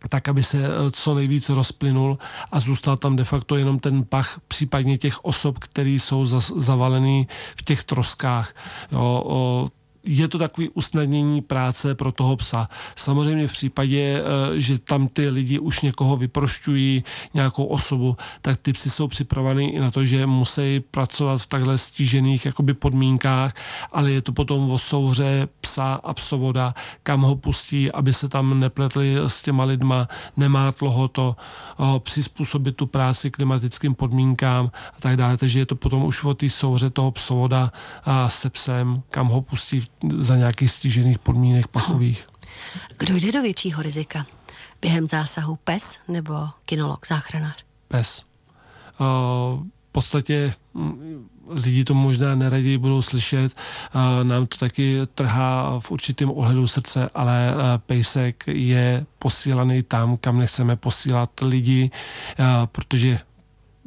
tak, 0.08 0.28
aby 0.28 0.42
se 0.42 0.66
e, 0.66 0.90
co 0.90 1.14
nejvíc 1.14 1.48
rozplynul 1.48 2.18
a 2.52 2.60
zůstal 2.60 2.96
tam 2.96 3.16
de 3.16 3.24
facto 3.24 3.56
jenom 3.56 3.78
ten 3.78 4.04
pach, 4.04 4.40
případně 4.48 4.98
těch 4.98 5.24
osob, 5.24 5.58
které 5.58 5.90
jsou 5.90 6.24
zavalený 6.56 7.28
v 7.56 7.62
těch 7.62 7.84
troskách. 7.84 8.54
Jo, 8.92 9.22
o, 9.26 9.68
je 10.08 10.28
to 10.28 10.38
takový 10.38 10.68
usnadnění 10.68 11.42
práce 11.42 11.94
pro 11.94 12.12
toho 12.12 12.36
psa. 12.36 12.68
Samozřejmě 12.96 13.48
v 13.48 13.52
případě, 13.52 14.20
eh, 14.20 14.60
že 14.60 14.78
tam 14.78 15.06
ty 15.06 15.30
lidi 15.30 15.58
už 15.58 15.80
někoho 15.80 16.16
vyprošťují, 16.16 17.04
nějakou 17.34 17.64
osobu, 17.64 18.16
tak 18.42 18.58
ty 18.58 18.72
psy 18.72 18.90
jsou 18.90 19.08
připraveny 19.08 19.68
i 19.68 19.80
na 19.80 19.90
to, 19.90 20.06
že 20.06 20.26
musí 20.26 20.80
pracovat 20.80 21.42
v 21.42 21.46
takhle 21.46 21.78
stížených 21.78 22.46
jakoby 22.46 22.74
podmínkách, 22.74 23.54
ale 23.92 24.10
je 24.10 24.22
to 24.22 24.32
potom 24.32 24.70
o 24.70 24.78
souhře 24.78 25.48
psa 25.60 26.00
a 26.04 26.14
psovoda, 26.14 26.74
kam 27.02 27.22
ho 27.22 27.36
pustí, 27.36 27.92
aby 27.92 28.12
se 28.12 28.28
tam 28.28 28.60
nepletli 28.60 29.16
s 29.26 29.42
těma 29.42 29.64
lidma, 29.64 30.08
nemátlo 30.36 30.90
ho 30.90 31.08
to, 31.08 31.36
o, 31.76 32.00
přizpůsobit 32.00 32.76
tu 32.76 32.86
práci 32.86 33.30
klimatickým 33.30 33.94
podmínkám 33.94 34.70
a 34.96 35.00
tak 35.00 35.16
dále. 35.16 35.36
Takže 35.36 35.58
je 35.58 35.66
to 35.66 35.76
potom 35.76 36.04
už 36.04 36.24
o 36.24 36.34
té 36.34 36.48
souhře 36.50 36.90
toho 36.90 37.10
psovoda 37.10 37.72
a 38.04 38.28
se 38.28 38.50
psem, 38.50 39.02
kam 39.10 39.28
ho 39.28 39.40
pustí 39.42 39.84
za 40.18 40.36
nějakých 40.36 40.70
stížených 40.70 41.18
podmínek 41.18 41.66
pachových. 41.66 42.26
Kdo 42.98 43.16
jde 43.16 43.32
do 43.32 43.42
většího 43.42 43.82
rizika? 43.82 44.26
Během 44.80 45.06
zásahu 45.06 45.58
pes 45.64 46.00
nebo 46.08 46.48
kinolog, 46.64 47.06
záchranář? 47.06 47.64
Pes. 47.88 48.22
V 48.98 49.92
podstatě 49.92 50.54
mm, 50.74 51.28
lidi 51.48 51.84
to 51.84 51.94
možná 51.94 52.34
neradí 52.34 52.78
budou 52.78 53.02
slyšet, 53.02 53.56
nám 54.24 54.46
to 54.46 54.56
taky 54.56 55.00
trhá 55.14 55.80
v 55.80 55.90
určitém 55.90 56.30
ohledu 56.30 56.66
srdce, 56.66 57.10
ale 57.14 57.54
pejsek 57.86 58.44
je 58.46 59.06
posílaný 59.18 59.82
tam, 59.82 60.16
kam 60.16 60.38
nechceme 60.38 60.76
posílat 60.76 61.30
lidi, 61.42 61.90
protože 62.66 63.20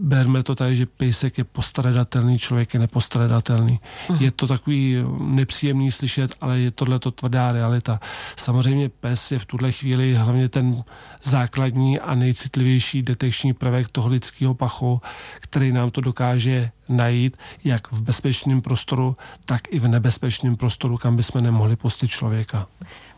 berme 0.02 0.44
to 0.44 0.56
tak, 0.56 0.76
že 0.76 0.86
pejsek 0.86 1.38
je 1.38 1.44
postradatelný, 1.44 2.40
člověk 2.40 2.74
je 2.74 2.80
nepostradatelný. 2.80 3.80
Uh-huh. 4.08 4.22
Je 4.22 4.32
to 4.32 4.48
takový 4.48 4.98
nepříjemný 5.20 5.92
slyšet, 5.92 6.36
ale 6.42 6.60
je 6.60 6.72
tohle 6.72 7.00
to 7.00 7.12
tvrdá 7.12 7.52
realita. 7.52 8.00
Samozřejmě 8.36 8.90
pes 8.90 9.32
je 9.32 9.40
v 9.40 9.46
tuhle 9.46 9.72
chvíli 9.72 10.16
hlavně 10.16 10.50
ten 10.50 10.84
základní 11.24 12.00
a 12.00 12.16
nejcitlivější 12.16 13.02
detekční 13.02 13.54
prvek 13.54 13.88
toho 13.88 14.10
lidského 14.10 14.54
pachu, 14.54 15.02
který 15.40 15.72
nám 15.72 15.90
to 15.90 16.02
dokáže 16.02 16.72
najít 16.92 17.38
jak 17.64 17.92
v 17.92 18.02
bezpečném 18.02 18.62
prostoru, 18.62 19.18
tak 19.46 19.62
i 19.74 19.80
v 19.80 19.88
nebezpečném 19.88 20.56
prostoru, 20.56 20.98
kam 20.98 21.16
bychom 21.16 21.42
nemohli 21.42 21.76
pustit 21.76 22.08
člověka. 22.08 22.68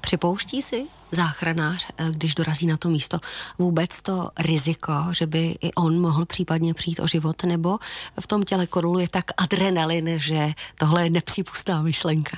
Připouští 0.02 0.62
si 0.62 0.86
záchranář, 1.12 1.88
eh, 1.98 2.12
když 2.12 2.36
dorazí 2.36 2.66
na 2.66 2.78
to 2.78 2.90
místo, 2.90 3.20
vůbec 3.60 4.02
to 4.02 4.30
riziko, 4.40 4.94
že 5.12 5.28
by 5.28 5.56
i 5.62 5.74
on 5.74 6.02
mohl 6.02 6.26
případně 6.26 6.74
přijít 6.74 7.00
o 7.00 7.08
život, 7.08 7.44
nebo 7.44 7.80
v 8.20 8.28
tom 8.28 8.44
těle 8.44 8.68
koruluje 8.68 9.08
tak 9.08 9.26
adrenalin, 9.38 10.20
že 10.20 10.50
tohle 10.80 11.04
je 11.04 11.10
nepřípustná 11.10 11.82
myšlenka? 11.82 12.38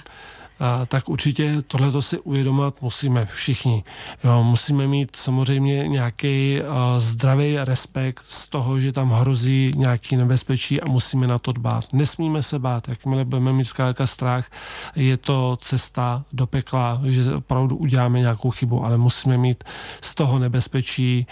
A, 0.59 0.85
tak 0.85 1.09
určitě 1.09 1.55
tohle 1.67 2.01
si 2.01 2.19
uvědomovat 2.19 2.81
musíme 2.81 3.25
všichni. 3.25 3.83
Jo, 4.23 4.43
musíme 4.43 4.87
mít 4.87 5.15
samozřejmě 5.15 5.87
nějaký 5.87 6.61
zdravý 6.97 7.57
respekt 7.57 8.23
z 8.27 8.49
toho, 8.49 8.79
že 8.79 8.91
tam 8.91 9.11
hrozí 9.11 9.71
nějaký 9.75 10.15
nebezpečí 10.15 10.81
a 10.81 10.89
musíme 10.89 11.27
na 11.27 11.39
to 11.39 11.51
dbát. 11.51 11.93
Nesmíme 11.93 12.43
se 12.43 12.59
bát, 12.59 12.87
jakmile 12.89 13.25
budeme 13.25 13.53
mít 13.53 13.65
zkrátka 13.65 14.07
strach, 14.07 14.49
je 14.95 15.17
to 15.17 15.57
cesta 15.61 16.25
do 16.33 16.47
pekla, 16.47 17.01
že 17.03 17.33
opravdu 17.33 17.75
uděláme 17.75 18.19
nějakou 18.19 18.49
chybu, 18.49 18.85
ale 18.85 18.97
musíme 18.97 19.37
mít 19.37 19.63
z 20.01 20.15
toho 20.15 20.39
nebezpečí 20.39 21.27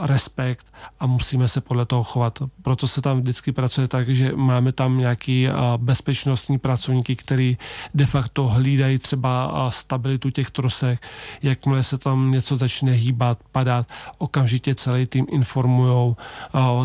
respekt 0.00 0.66
a 1.00 1.06
musíme 1.06 1.48
se 1.48 1.60
podle 1.60 1.86
toho 1.86 2.02
chovat. 2.02 2.38
Proto 2.62 2.88
se 2.88 3.02
tam 3.02 3.20
vždycky 3.20 3.52
pracuje 3.52 3.88
tak, 3.88 4.08
že 4.08 4.32
máme 4.36 4.72
tam 4.72 4.98
nějaký 4.98 5.48
bezpečnostní 5.76 6.58
pracovníky, 6.58 7.16
který 7.16 7.58
de 7.94 8.06
facto 8.06 8.34
to 8.34 8.48
hlídají 8.48 8.98
třeba 8.98 9.52
stabilitu 9.70 10.30
těch 10.30 10.50
trosek, 10.50 11.02
jakmile 11.42 11.82
se 11.82 11.98
tam 11.98 12.30
něco 12.30 12.56
začne 12.56 12.92
hýbat, 12.92 13.38
padat, 13.52 13.88
okamžitě 14.18 14.74
celý 14.74 15.06
tým 15.06 15.26
informují 15.30 16.16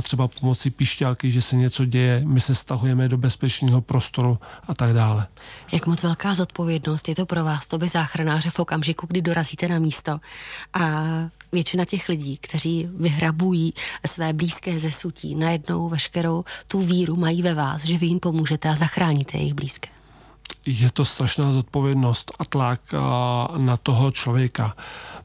třeba 0.02 0.28
pomocí 0.28 0.70
píšťalky, 0.70 1.32
že 1.32 1.42
se 1.42 1.56
něco 1.56 1.86
děje, 1.86 2.22
my 2.26 2.40
se 2.40 2.56
stahujeme 2.56 3.08
do 3.08 3.18
bezpečného 3.18 3.82
prostoru 3.82 4.40
a 4.68 4.74
tak 4.74 4.94
dále. 4.94 5.28
Jak 5.72 5.88
moc 5.88 6.04
velká 6.04 6.36
zodpovědnost 6.36 7.08
je 7.08 7.16
to 7.16 7.26
pro 7.26 7.44
vás, 7.44 7.68
to 7.68 7.78
by 7.78 7.88
záchranáře 7.88 8.50
v 8.50 8.60
okamžiku, 8.60 9.08
kdy 9.08 9.22
dorazíte 9.22 9.68
na 9.68 9.80
místo 9.80 10.20
a 10.74 11.04
většina 11.52 11.86
těch 11.86 12.10
lidí, 12.10 12.38
kteří 12.38 12.90
vyhrabují 12.94 13.74
své 14.08 14.34
blízké 14.34 14.80
zesutí, 14.80 15.36
najednou 15.36 15.90
veškerou 15.90 16.44
tu 16.68 16.80
víru 16.80 17.16
mají 17.16 17.42
ve 17.42 17.54
vás, 17.54 17.86
že 17.86 17.98
vy 17.98 18.06
jim 18.06 18.20
pomůžete 18.20 18.70
a 18.70 18.76
zachráníte 18.76 19.38
jejich 19.38 19.54
blízké 19.54 19.99
je 20.66 20.92
to 20.92 21.06
strašná 21.06 21.52
zodpovědnost 21.52 22.32
a 22.40 22.46
tlak 22.46 22.82
na 23.58 23.78
toho 23.78 24.12
člověka. 24.12 24.76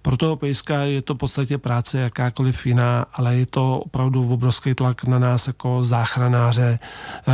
Pro 0.02 0.16
toho 0.16 0.36
pejska 0.36 0.82
je 0.82 1.02
to 1.02 1.14
v 1.14 1.18
podstatě 1.18 1.58
práce 1.58 1.98
jakákoliv 1.98 2.66
jiná, 2.66 3.06
ale 3.14 3.36
je 3.36 3.46
to 3.46 3.78
opravdu 3.78 4.32
obrovský 4.32 4.74
tlak 4.74 5.04
na 5.04 5.18
nás 5.18 5.46
jako 5.46 5.84
záchranáře, 5.84 6.78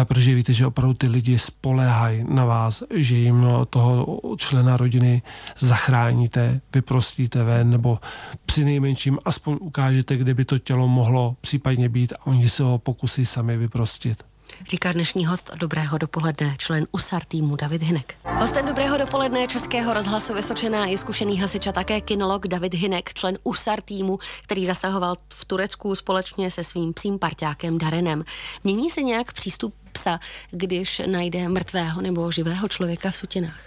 protože 0.05 0.35
víte, 0.35 0.53
že 0.53 0.67
opravdu 0.67 0.95
ty 0.95 1.07
lidi 1.09 1.39
spolehají 1.39 2.25
na 2.29 2.45
vás, 2.45 2.83
že 2.95 3.15
jim 3.15 3.47
toho 3.71 4.21
člena 4.37 4.77
rodiny 4.77 5.23
zachráníte, 5.59 6.61
vyprostíte 6.75 7.45
ven, 7.45 7.71
nebo 7.71 7.99
při 8.47 8.65
nejmenším 8.65 9.19
aspoň 9.25 9.57
ukážete, 9.61 10.17
kde 10.17 10.35
by 10.35 10.45
to 10.45 10.59
tělo 10.59 10.89
mohlo 10.89 11.37
případně 11.41 11.89
být 11.89 12.13
a 12.13 12.27
oni 12.27 12.49
se 12.49 12.63
ho 12.63 12.79
pokusí 12.79 13.27
sami 13.27 13.57
vyprostit. 13.57 14.23
Říká 14.69 14.93
dnešní 14.93 15.27
host 15.27 15.51
Dobrého 15.55 15.99
dopoledne, 15.99 16.55
člen 16.59 16.87
USAR 16.93 17.25
týmu 17.25 17.57
David 17.57 17.83
Hinek. 17.83 18.15
Hostem 18.25 18.67
Dobrého 18.67 18.99
dopoledne 18.99 19.47
Českého 19.47 19.95
rozhlasu 19.95 20.35
Vysočená 20.35 20.87
je 20.87 20.99
zkušený 20.99 21.41
hasič 21.41 21.67
a 21.67 21.73
také 21.73 22.01
kinolog 22.01 22.49
David 22.49 22.75
Hinek, 22.75 23.15
člen 23.15 23.39
USAR 23.45 23.81
týmu, 23.81 24.19
který 24.43 24.67
zasahoval 24.67 25.15
v 25.29 25.45
Turecku 25.45 25.95
společně 25.95 26.51
se 26.51 26.65
svým 26.65 26.93
psím 26.93 27.19
parťákem 27.19 27.79
Darenem. 27.79 28.25
Mění 28.65 28.91
se 28.91 29.03
nějak 29.03 29.33
přístup 29.33 29.75
psa, 29.93 30.21
když 30.51 31.03
najde 31.07 31.49
mrtvého 31.49 32.03
nebo 32.03 32.31
živého 32.31 32.69
člověka 32.69 33.11
v 33.11 33.17
sutinách? 33.17 33.61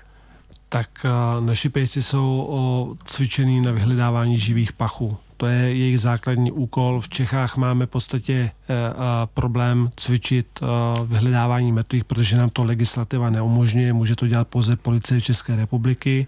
tak 0.70 0.90
naši 1.40 1.70
pejci 1.70 2.02
jsou 2.02 2.98
cvičený 3.06 3.62
na 3.62 3.72
vyhledávání 3.72 4.38
živých 4.38 4.74
pachů. 4.74 5.18
To 5.44 5.48
je 5.48 5.76
jejich 5.76 6.00
základní 6.00 6.52
úkol. 6.52 7.00
V 7.00 7.10
Čechách 7.10 7.58
máme 7.58 7.86
v 7.86 7.90
podstatě 7.90 8.34
e, 8.34 8.52
problém 9.34 9.90
cvičit 9.96 10.48
e, 10.62 10.66
vyhledávání 11.06 11.72
mrtvých, 11.72 12.04
protože 12.04 12.38
nám 12.38 12.50
to 12.50 12.64
legislativa 12.64 13.30
neumožňuje. 13.30 13.94
Může 13.94 14.16
to 14.16 14.28
dělat 14.28 14.48
pouze 14.48 14.76
policie 14.76 15.22
České 15.22 15.56
republiky. 15.56 16.28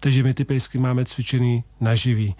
Takže 0.00 0.22
my 0.22 0.34
ty 0.34 0.44
pejsky 0.44 0.78
máme 0.78 1.04
cvičený 1.04 1.64
na 1.80 1.94
živý. 1.94 2.34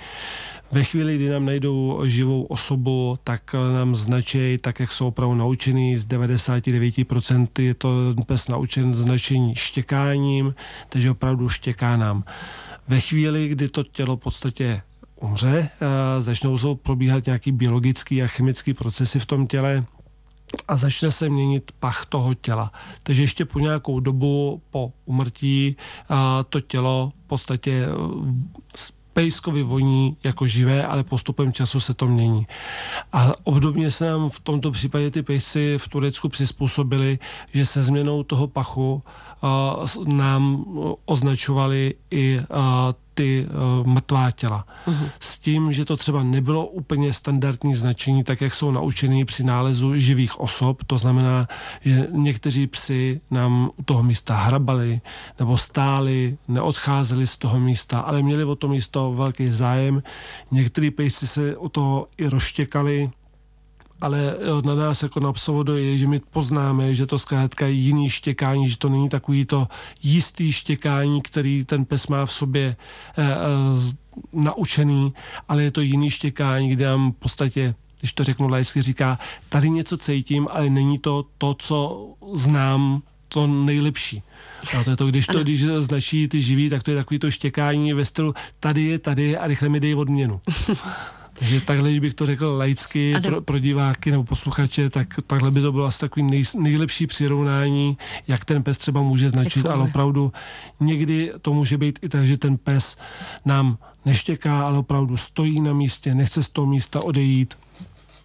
Ve 0.72 0.84
chvíli, 0.84 1.16
kdy 1.16 1.28
nám 1.28 1.44
najdou 1.44 2.00
živou 2.04 2.42
osobu, 2.42 3.18
tak 3.24 3.54
nám 3.54 3.94
značí, 3.94 4.58
tak 4.58 4.80
jak 4.80 4.92
jsou 4.92 5.06
opravdu 5.06 5.34
naučený, 5.34 5.96
z 5.96 6.06
99% 6.06 7.46
je 7.58 7.74
to 7.74 8.14
pes 8.26 8.48
naučen 8.48 8.94
značení 8.94 9.54
štěkáním, 9.56 10.54
takže 10.88 11.10
opravdu 11.10 11.48
štěká 11.48 11.96
nám. 11.96 12.24
Ve 12.88 13.00
chvíli, 13.00 13.48
kdy 13.48 13.68
to 13.68 13.82
tělo 13.82 14.16
v 14.16 14.20
podstatě 14.20 14.82
umře, 15.22 15.68
začnou 16.18 16.58
jsou 16.58 16.74
probíhat 16.74 17.26
nějaký 17.26 17.52
biologický 17.52 18.22
a 18.22 18.26
chemický 18.26 18.74
procesy 18.74 19.18
v 19.18 19.26
tom 19.26 19.46
těle, 19.46 19.84
a 20.68 20.76
začne 20.76 21.10
se 21.10 21.28
měnit 21.28 21.72
pach 21.80 22.06
toho 22.06 22.34
těla. 22.34 22.72
Takže 23.02 23.22
ještě 23.22 23.44
po 23.44 23.58
nějakou 23.58 24.00
dobu 24.00 24.62
po 24.70 24.92
umrtí 25.04 25.76
to 26.48 26.60
tělo 26.60 27.12
v 27.24 27.26
podstatě 27.26 27.86
pejskovi 29.12 29.62
voní 29.62 30.16
jako 30.24 30.46
živé, 30.46 30.86
ale 30.86 31.04
postupem 31.04 31.52
času 31.52 31.80
se 31.80 31.94
to 31.94 32.08
mění. 32.08 32.46
A 33.12 33.32
obdobně 33.44 33.90
se 33.90 34.10
nám 34.10 34.28
v 34.28 34.40
tomto 34.40 34.70
případě 34.70 35.10
ty 35.10 35.22
pejsci 35.22 35.78
v 35.78 35.88
Turecku 35.88 36.28
přizpůsobili, 36.28 37.18
že 37.54 37.66
se 37.66 37.82
změnou 37.82 38.22
toho 38.22 38.46
pachu 38.46 39.02
nám 40.14 40.64
označovali 41.04 41.94
i 42.10 42.40
ty 43.14 43.46
uh, 43.46 43.86
mrtvá 43.86 44.30
těla. 44.30 44.64
Uh-huh. 44.86 45.08
S 45.20 45.38
tím, 45.38 45.72
že 45.72 45.84
to 45.84 45.96
třeba 45.96 46.22
nebylo 46.22 46.66
úplně 46.66 47.12
standardní 47.12 47.74
značení, 47.74 48.24
tak 48.24 48.40
jak 48.40 48.54
jsou 48.54 48.70
naučený 48.70 49.24
při 49.24 49.44
nálezu 49.44 49.98
živých 49.98 50.40
osob, 50.40 50.84
to 50.84 50.98
znamená, 50.98 51.48
že 51.80 52.06
někteří 52.10 52.66
psy 52.66 53.20
nám 53.30 53.70
u 53.76 53.82
toho 53.82 54.02
místa 54.02 54.36
hrabali 54.36 55.00
nebo 55.38 55.56
stáli, 55.56 56.36
neodcházeli 56.48 57.26
z 57.26 57.38
toho 57.38 57.60
místa, 57.60 58.00
ale 58.00 58.22
měli 58.22 58.44
o 58.44 58.54
to 58.54 58.68
místo 58.68 59.12
velký 59.12 59.46
zájem. 59.46 60.02
Některý 60.50 60.90
pejsi 60.90 61.26
se 61.26 61.56
o 61.56 61.68
toho 61.68 62.06
i 62.18 62.26
rozštěkali, 62.28 63.10
ale 64.02 64.34
eh, 64.34 64.66
na 64.66 64.74
nás 64.74 65.02
jako 65.02 65.20
na 65.20 65.32
psovodo 65.32 65.76
je, 65.76 65.98
že 65.98 66.06
my 66.06 66.20
poznáme, 66.30 66.94
že 66.94 67.06
to 67.06 67.18
zkrátka 67.18 67.66
je 67.66 67.72
jiný 67.72 68.10
štěkání, 68.10 68.68
že 68.68 68.78
to 68.78 68.88
není 68.88 69.08
takový 69.08 69.44
to 69.44 69.68
jistý 70.02 70.52
štěkání, 70.52 71.22
který 71.22 71.64
ten 71.64 71.84
pes 71.84 72.06
má 72.06 72.26
v 72.26 72.32
sobě 72.32 72.76
e, 73.16 73.22
e, 73.22 73.36
naučený, 74.32 75.12
ale 75.48 75.62
je 75.62 75.70
to 75.70 75.80
jiný 75.80 76.10
štěkání, 76.10 76.70
kde 76.70 76.86
nám 76.86 77.12
v 77.12 77.16
podstatě 77.16 77.74
když 77.98 78.12
to 78.12 78.24
řeknu 78.24 78.48
lajsky, 78.48 78.82
říká, 78.82 79.18
tady 79.48 79.70
něco 79.70 79.96
cítím, 79.96 80.48
ale 80.50 80.70
není 80.70 80.98
to 80.98 81.24
to, 81.38 81.54
co 81.54 82.08
znám, 82.34 83.02
to 83.28 83.46
nejlepší. 83.46 84.22
A 84.78 84.84
to 84.84 84.90
je 84.90 84.96
to, 84.96 85.06
když 85.06 85.26
to, 85.26 85.42
když 85.42 85.62
značí 85.62 86.28
ty 86.28 86.42
živí, 86.42 86.70
tak 86.70 86.82
to 86.82 86.90
je 86.90 86.96
takový 86.96 87.18
to 87.18 87.30
štěkání 87.30 87.92
ve 87.92 88.04
stylu 88.04 88.34
tady 88.60 88.82
je, 88.82 88.98
tady 88.98 89.22
je 89.22 89.38
a 89.38 89.46
rychle 89.46 89.68
mi 89.68 89.80
dej 89.80 89.94
odměnu. 89.94 90.40
Takže 91.32 91.60
takhle, 91.60 92.00
bych 92.00 92.14
to 92.14 92.26
řekl 92.26 92.46
laicky 92.46 93.14
pro, 93.22 93.40
pro 93.40 93.58
diváky 93.58 94.10
nebo 94.10 94.24
posluchače, 94.24 94.90
tak 94.90 95.08
takhle 95.26 95.50
by 95.50 95.60
to 95.60 95.72
bylo 95.72 95.84
asi 95.84 95.98
takový 95.98 96.22
nej, 96.22 96.42
nejlepší 96.58 97.06
přirovnání, 97.06 97.98
jak 98.28 98.44
ten 98.44 98.62
pes 98.62 98.78
třeba 98.78 99.02
může 99.02 99.30
značit, 99.30 99.66
ale 99.66 99.84
opravdu 99.84 100.32
někdy 100.80 101.32
to 101.42 101.52
může 101.52 101.78
být 101.78 101.98
i 102.02 102.08
tak, 102.08 102.26
že 102.26 102.36
ten 102.36 102.56
pes 102.56 102.96
nám 103.44 103.78
neštěká, 104.04 104.62
ale 104.62 104.78
opravdu 104.78 105.16
stojí 105.16 105.60
na 105.60 105.72
místě, 105.72 106.14
nechce 106.14 106.42
z 106.42 106.48
toho 106.48 106.66
místa 106.66 107.00
odejít, 107.04 107.54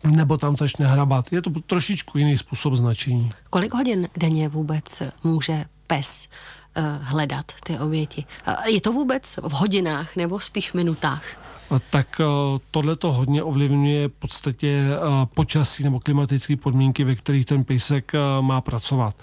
nebo 0.04 0.38
tam 0.38 0.58
začne 0.58 0.88
hrabat. 0.88 1.34
Je 1.34 1.42
to 1.42 1.50
trošičku 1.50 2.18
jiný 2.18 2.38
způsob 2.38 2.74
značení. 2.74 3.30
Kolik 3.50 3.74
hodin 3.74 4.08
denně 4.18 4.50
vůbec 4.50 5.04
může 5.24 5.66
pes 5.88 6.28
uh, 6.78 6.84
hledat 7.02 7.46
ty 7.64 7.80
oběti? 7.80 8.26
Uh, 8.48 8.54
je 8.66 8.82
to 8.82 8.92
vůbec 8.92 9.38
v 9.44 9.52
hodinách 9.52 10.16
nebo 10.16 10.40
spíš 10.40 10.72
v 10.72 10.74
minutách? 10.74 11.24
Tak 11.90 12.22
eh, 12.22 12.26
tohle 12.72 12.96
to 12.96 13.14
hodně 13.14 13.44
ovlivňuje 13.44 14.08
v 14.08 14.12
podstatě 14.12 14.68
eh, 14.68 15.00
počasí 15.34 15.84
nebo 15.84 16.00
klimatické 16.00 16.56
podmínky, 16.56 17.04
ve 17.04 17.16
kterých 17.16 17.46
ten 17.46 17.64
pejsek 17.64 18.12
eh, 18.16 18.20
má 18.42 18.62
pracovat. 18.62 19.16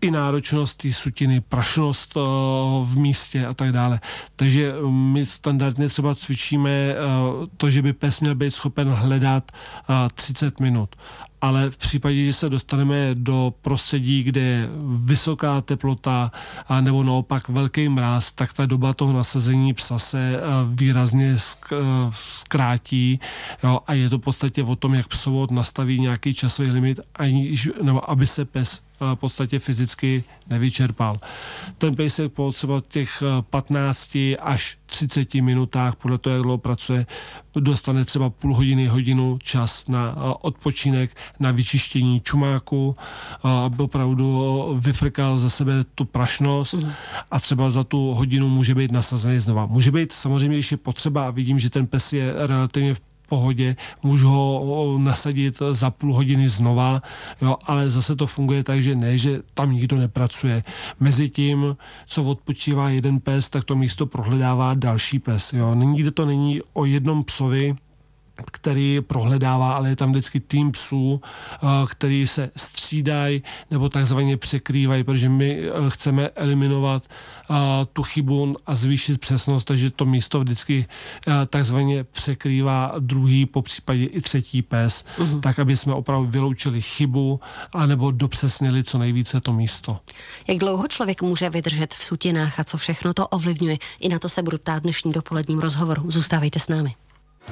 I 0.00 0.10
náročnost 0.10 0.78
té 0.78 0.92
sutiny, 0.92 1.40
prašnost 1.40 2.16
uh, 2.16 2.22
v 2.86 2.98
místě 2.98 3.46
a 3.46 3.54
tak 3.54 3.72
dále. 3.72 4.00
Takže 4.36 4.72
my 4.90 5.26
standardně 5.26 5.88
třeba 5.88 6.14
cvičíme 6.14 6.94
uh, 6.94 7.46
to, 7.56 7.70
že 7.70 7.82
by 7.82 7.92
pes 7.92 8.20
měl 8.20 8.34
být 8.34 8.50
schopen 8.50 8.88
hledat 8.88 9.52
uh, 9.88 9.94
30 10.14 10.60
minut 10.60 10.96
ale 11.40 11.70
v 11.70 11.76
případě, 11.76 12.24
že 12.24 12.32
se 12.32 12.48
dostaneme 12.48 13.10
do 13.14 13.54
prostředí, 13.62 14.22
kde 14.22 14.40
je 14.40 14.68
vysoká 15.04 15.60
teplota 15.60 16.32
a 16.68 16.80
nebo 16.80 17.02
naopak 17.02 17.48
velký 17.48 17.88
mráz, 17.88 18.32
tak 18.32 18.52
ta 18.52 18.66
doba 18.66 18.92
toho 18.92 19.12
nasazení 19.12 19.74
psa 19.74 19.98
se 19.98 20.40
výrazně 20.72 21.36
zkrátí 22.10 23.20
jo, 23.64 23.80
a 23.86 23.94
je 23.94 24.10
to 24.10 24.18
v 24.18 24.20
podstatě 24.20 24.62
o 24.62 24.76
tom, 24.76 24.94
jak 24.94 25.08
psovod 25.08 25.50
nastaví 25.50 26.00
nějaký 26.00 26.34
časový 26.34 26.70
limit, 26.70 27.00
aniž, 27.14 27.70
nebo 27.82 28.10
aby 28.10 28.26
se 28.26 28.44
pes 28.44 28.87
v 29.00 29.14
podstatě 29.14 29.58
fyzicky 29.58 30.24
nevyčerpal. 30.46 31.20
Ten 31.78 31.96
pejsek 31.96 32.32
po 32.32 32.52
třeba 32.52 32.80
těch 32.88 33.22
15 33.50 34.16
až 34.40 34.78
30 34.86 35.34
minutách, 35.34 35.96
podle 35.96 36.18
toho, 36.18 36.34
jak 36.34 36.42
dlouho 36.42 36.58
pracuje, 36.58 37.06
dostane 37.56 38.04
třeba 38.04 38.30
půl 38.30 38.54
hodiny, 38.54 38.86
hodinu 38.86 39.38
čas 39.42 39.88
na 39.88 40.16
odpočinek, 40.40 41.16
na 41.40 41.50
vyčištění 41.50 42.20
čumáku, 42.20 42.96
aby 43.42 43.82
opravdu 43.82 44.78
vyfrkal 44.80 45.36
za 45.36 45.50
sebe 45.50 45.84
tu 45.94 46.04
prašnost 46.04 46.72
mm. 46.74 46.92
a 47.30 47.40
třeba 47.40 47.70
za 47.70 47.84
tu 47.84 48.14
hodinu 48.14 48.48
může 48.48 48.74
být 48.74 48.92
nasazený 48.92 49.38
znova. 49.38 49.66
Může 49.66 49.90
být 49.90 50.12
samozřejmě, 50.12 50.56
když 50.56 50.70
je 50.70 50.76
potřeba 50.76 51.30
vidím, 51.30 51.58
že 51.58 51.70
ten 51.70 51.86
pes 51.86 52.12
je 52.12 52.32
relativně 52.36 52.94
v 52.94 53.00
pohodě, 53.28 53.76
můžu 54.02 54.28
ho 54.28 54.98
nasadit 54.98 55.58
za 55.70 55.90
půl 55.90 56.14
hodiny 56.14 56.48
znova, 56.48 57.02
jo, 57.42 57.56
ale 57.64 57.90
zase 57.90 58.16
to 58.16 58.26
funguje 58.26 58.64
tak, 58.64 58.82
že 58.82 58.94
ne, 58.94 59.18
že 59.18 59.40
tam 59.54 59.72
nikdo 59.72 59.96
nepracuje. 59.96 60.62
Mezi 61.00 61.28
tím, 61.28 61.76
co 62.06 62.22
odpočívá 62.22 62.90
jeden 62.90 63.20
pes, 63.20 63.50
tak 63.50 63.64
to 63.64 63.76
místo 63.76 64.06
prohledává 64.06 64.74
další 64.74 65.18
pes. 65.18 65.52
Jo. 65.52 65.74
Nikdy 65.74 66.10
to 66.10 66.26
není 66.26 66.60
o 66.72 66.84
jednom 66.84 67.24
psovi, 67.24 67.74
který 68.52 69.00
prohledává, 69.00 69.72
ale 69.72 69.88
je 69.88 69.96
tam 69.96 70.10
vždycky 70.10 70.40
tým 70.40 70.72
psů, 70.72 71.20
eh, 71.22 71.66
který 71.90 72.26
se 72.26 72.50
střídají 72.56 73.42
nebo 73.70 73.88
takzvaně 73.88 74.36
překrývají, 74.36 75.04
protože 75.04 75.28
my 75.28 75.60
eh, 75.60 75.70
chceme 75.88 76.28
eliminovat 76.28 77.06
eh, 77.06 77.54
tu 77.92 78.02
chybu 78.02 78.56
a 78.66 78.74
zvýšit 78.74 79.20
přesnost, 79.20 79.64
takže 79.64 79.90
to 79.90 80.04
místo 80.04 80.40
vždycky 80.40 80.86
takzvaně 81.50 82.04
překrývá 82.04 82.94
druhý, 82.98 83.46
po 83.46 83.62
případě 83.62 84.04
i 84.04 84.20
třetí 84.20 84.62
pes, 84.62 85.04
uh-huh. 85.18 85.40
tak 85.40 85.58
aby 85.58 85.76
jsme 85.76 85.94
opravdu 85.94 86.26
vyloučili 86.26 86.82
chybu 86.82 87.40
anebo 87.72 88.10
dopřesnili 88.10 88.84
co 88.84 88.98
nejvíce 88.98 89.40
to 89.40 89.52
místo. 89.52 89.98
Jak 90.48 90.58
dlouho 90.58 90.88
člověk 90.88 91.22
může 91.22 91.50
vydržet 91.50 91.94
v 91.94 92.04
sutinách 92.04 92.60
a 92.60 92.64
co 92.64 92.76
všechno 92.76 93.14
to 93.14 93.28
ovlivňuje? 93.28 93.76
I 94.00 94.08
na 94.08 94.18
to 94.18 94.28
se 94.28 94.42
budu 94.42 94.58
ptát 94.58 94.82
dnešním 94.82 95.12
dopoledním 95.12 95.58
rozhovoru. 95.58 96.10
Zůstávejte 96.10 96.58
s 96.58 96.68
námi. 96.68 97.07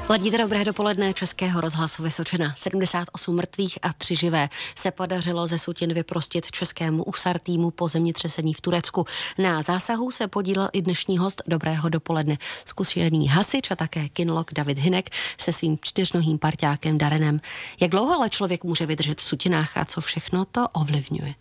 Ladíte 0.09 0.39
dobré 0.39 0.65
dopoledne 0.65 1.13
Českého 1.13 1.61
rozhlasu 1.61 2.03
Vysočina. 2.03 2.55
78 2.57 3.37
mrtvých 3.37 3.79
a 3.83 3.93
3 3.93 4.17
živé 4.17 4.49
se 4.75 4.91
podařilo 4.91 5.47
ze 5.47 5.59
sutin 5.59 5.95
vyprostit 5.95 6.51
českému 6.51 7.05
USAR 7.05 7.39
týmu 7.39 7.71
po 7.71 7.89
zemětřesení 7.89 8.55
v 8.55 8.61
Turecku. 8.61 9.05
Na 9.39 9.63
zásahu 9.63 10.11
se 10.11 10.29
podílel 10.29 10.69
i 10.73 10.83
dnešní 10.83 11.19
host 11.19 11.43
Dobrého 11.47 11.89
dopoledne. 11.89 12.39
Zkušený 12.65 13.29
hasič 13.29 13.71
a 13.71 13.77
také 13.77 14.09
kinolog 14.09 14.53
David 14.53 14.79
Hinek 14.79 15.11
se 15.39 15.53
svým 15.53 15.79
čtyřnohým 15.81 16.39
parťákem 16.39 16.99
Darenem. 16.99 17.41
Jak 17.81 17.91
dlouho 17.91 18.15
ale 18.15 18.31
člověk 18.31 18.65
může 18.65 18.87
vydržet 18.87 19.21
v 19.21 19.25
sutinách 19.25 19.77
a 19.77 19.85
co 19.85 20.01
všechno 20.01 20.45
to 20.45 20.69
ovlivňuje? 20.69 21.35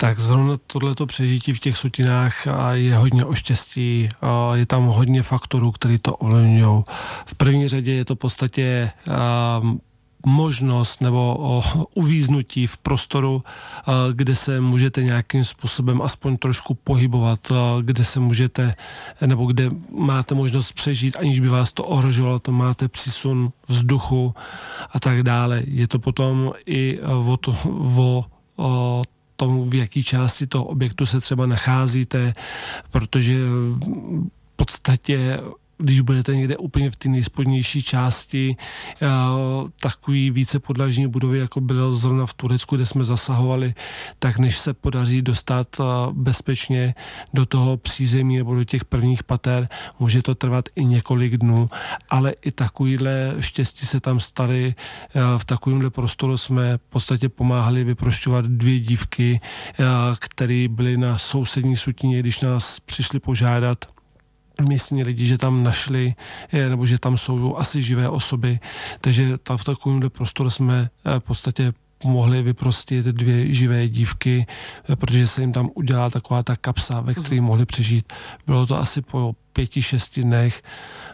Tak 0.00 0.20
zrovna 0.20 0.56
tohleto 0.66 1.06
přežití 1.06 1.52
v 1.52 1.60
těch 1.60 1.76
sutinách 1.76 2.46
je 2.72 2.96
hodně 2.96 3.24
o 3.24 3.34
štěstí, 3.34 4.08
je 4.54 4.66
tam 4.66 4.86
hodně 4.86 5.22
faktorů, 5.22 5.70
který 5.70 5.98
to 5.98 6.16
ovlivňují. 6.16 6.82
V 7.26 7.34
první 7.34 7.68
řadě 7.68 7.92
je 7.92 8.04
to 8.04 8.14
v 8.14 8.18
podstatě 8.18 8.90
možnost 10.26 11.00
nebo 11.00 11.36
uvíznutí 11.94 12.66
v 12.66 12.78
prostoru, 12.78 13.42
kde 14.12 14.36
se 14.36 14.60
můžete 14.60 15.02
nějakým 15.02 15.44
způsobem 15.44 16.02
aspoň 16.02 16.36
trošku 16.36 16.74
pohybovat, 16.74 17.52
kde 17.82 18.04
se 18.04 18.20
můžete, 18.20 18.74
nebo 19.26 19.46
kde 19.46 19.70
máte 19.90 20.34
možnost 20.34 20.72
přežít, 20.72 21.16
aniž 21.16 21.40
by 21.40 21.48
vás 21.48 21.72
to 21.72 21.84
ohrožovalo, 21.84 22.38
to 22.38 22.52
máte 22.52 22.88
přísun 22.88 23.52
vzduchu 23.68 24.34
a 24.90 25.00
tak 25.00 25.22
dále. 25.22 25.62
Je 25.66 25.88
to 25.88 25.98
potom 25.98 26.52
i 26.66 27.00
o, 27.00 27.36
to, 27.36 27.54
o 28.56 29.02
tom, 29.40 29.70
v 29.70 29.74
jaký 29.74 30.04
části 30.04 30.46
toho 30.46 30.64
objektu 30.64 31.06
se 31.06 31.20
třeba 31.20 31.46
nacházíte, 31.46 32.34
protože 32.90 33.34
v 33.34 34.56
podstatě 34.56 35.40
když 35.80 36.00
budete 36.00 36.36
někde 36.36 36.56
úplně 36.56 36.90
v 36.90 36.96
té 36.96 37.08
nejspodnější 37.08 37.82
části 37.82 38.56
takový 39.80 40.30
více 40.30 40.60
podlažní 40.60 41.06
budovy, 41.06 41.38
jako 41.38 41.60
bylo 41.60 41.92
zrovna 41.92 42.26
v 42.26 42.34
Turecku, 42.34 42.76
kde 42.76 42.86
jsme 42.86 43.04
zasahovali, 43.04 43.74
tak 44.18 44.38
než 44.38 44.58
se 44.58 44.74
podaří 44.74 45.22
dostat 45.22 45.80
bezpečně 46.12 46.94
do 47.34 47.46
toho 47.46 47.76
přízemí 47.76 48.36
nebo 48.36 48.54
do 48.54 48.64
těch 48.64 48.84
prvních 48.84 49.22
pater, 49.22 49.68
může 49.98 50.22
to 50.22 50.34
trvat 50.34 50.64
i 50.76 50.84
několik 50.84 51.36
dnů, 51.36 51.70
ale 52.08 52.34
i 52.42 52.50
takovýhle 52.50 53.34
štěstí 53.40 53.86
se 53.86 54.00
tam 54.00 54.20
staly. 54.20 54.74
V 55.36 55.44
takovémhle 55.44 55.90
prostoru 55.90 56.36
jsme 56.36 56.76
v 56.76 56.90
podstatě 56.90 57.28
pomáhali 57.28 57.84
vyprošťovat 57.84 58.44
dvě 58.44 58.80
dívky, 58.80 59.40
které 60.18 60.66
byly 60.68 60.96
na 60.96 61.18
sousední 61.18 61.76
sutině, 61.76 62.20
když 62.20 62.40
nás 62.40 62.80
přišli 62.80 63.20
požádat 63.20 63.84
místní 64.68 65.04
lidi, 65.04 65.26
že 65.26 65.38
tam 65.38 65.62
našli, 65.64 66.14
nebo 66.68 66.86
že 66.86 66.98
tam 66.98 67.16
jsou 67.16 67.56
asi 67.56 67.82
živé 67.82 68.08
osoby, 68.08 68.58
takže 69.00 69.38
tam 69.38 69.56
v 69.56 69.64
takovémhle 69.64 70.10
prostoru 70.10 70.50
jsme 70.50 70.90
eh, 71.04 71.20
v 71.20 71.22
podstatě 71.22 71.72
mohli 72.04 72.42
vyprostit 72.42 73.04
dvě 73.04 73.54
živé 73.54 73.88
dívky, 73.88 74.46
eh, 74.90 74.96
protože 74.96 75.26
se 75.26 75.40
jim 75.40 75.52
tam 75.52 75.70
udělala 75.74 76.10
taková 76.10 76.42
ta 76.42 76.56
kapsa, 76.56 77.00
ve 77.00 77.14
které 77.14 77.40
mohli 77.40 77.66
přežít. 77.66 78.12
Bylo 78.46 78.66
to 78.66 78.78
asi 78.78 79.02
po 79.02 79.34
pěti, 79.52 79.82
šesti 79.82 80.22
dnech, 80.22 80.62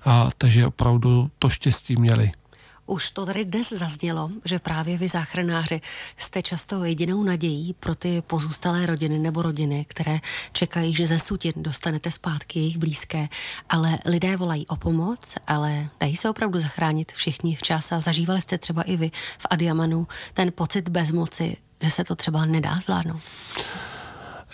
a, 0.04 0.28
takže 0.38 0.66
opravdu 0.66 1.30
to 1.38 1.48
štěstí 1.48 1.96
měli. 1.96 2.30
Už 2.86 3.10
to 3.10 3.26
tady 3.26 3.44
dnes 3.44 3.68
zaznělo, 3.72 4.30
že 4.44 4.58
právě 4.58 4.98
vy 4.98 5.08
záchranáři 5.08 5.80
jste 6.16 6.42
často 6.42 6.84
jedinou 6.84 7.22
nadějí 7.22 7.72
pro 7.72 7.94
ty 7.94 8.22
pozůstalé 8.26 8.86
rodiny 8.86 9.18
nebo 9.18 9.42
rodiny, 9.42 9.86
které 9.88 10.18
čekají, 10.52 10.94
že 10.94 11.06
ze 11.06 11.18
sutin 11.18 11.52
dostanete 11.56 12.10
zpátky 12.10 12.58
jejich 12.58 12.78
blízké, 12.78 13.28
ale 13.68 13.98
lidé 14.04 14.36
volají 14.36 14.66
o 14.66 14.76
pomoc, 14.76 15.34
ale 15.46 15.88
dají 16.00 16.16
se 16.16 16.30
opravdu 16.30 16.58
zachránit 16.58 17.12
všichni 17.12 17.56
včas 17.56 17.92
a 17.92 18.00
zažívali 18.00 18.42
jste 18.42 18.58
třeba 18.58 18.82
i 18.82 18.96
vy 18.96 19.10
v 19.38 19.46
Adiamanu 19.50 20.06
ten 20.34 20.52
pocit 20.52 20.88
bezmoci, 20.88 21.56
že 21.82 21.90
se 21.90 22.04
to 22.04 22.16
třeba 22.16 22.44
nedá 22.44 22.78
zvládnout. 22.80 23.22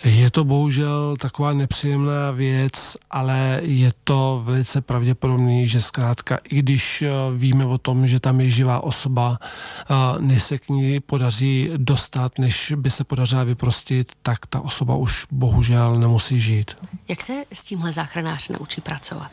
Je 0.03 0.31
to 0.31 0.43
bohužel 0.43 1.15
taková 1.19 1.53
nepříjemná 1.53 2.31
věc, 2.31 2.97
ale 3.11 3.59
je 3.63 3.91
to 4.03 4.41
velice 4.43 4.81
pravděpodobný, 4.81 5.67
že 5.67 5.81
zkrátka, 5.81 6.39
i 6.43 6.59
když 6.59 7.01
eh, 7.01 7.11
víme 7.35 7.65
o 7.65 7.77
tom, 7.77 8.07
že 8.07 8.19
tam 8.19 8.41
je 8.41 8.49
živá 8.49 8.79
osoba, 8.79 9.39
eh, 9.41 9.95
než 10.19 10.43
se 10.43 10.57
k 10.57 10.69
ní 10.69 10.99
podaří 10.99 11.69
dostat, 11.77 12.39
než 12.39 12.73
by 12.77 12.91
se 12.91 13.03
podařila 13.03 13.43
vyprostit, 13.43 14.11
tak 14.21 14.45
ta 14.45 14.61
osoba 14.61 14.95
už 14.95 15.25
bohužel 15.31 15.95
nemusí 15.95 16.39
žít. 16.39 16.77
Jak 17.07 17.21
se 17.21 17.43
s 17.53 17.63
tímhle 17.63 17.91
záchranář 17.91 18.49
naučí 18.49 18.81
pracovat? 18.81 19.31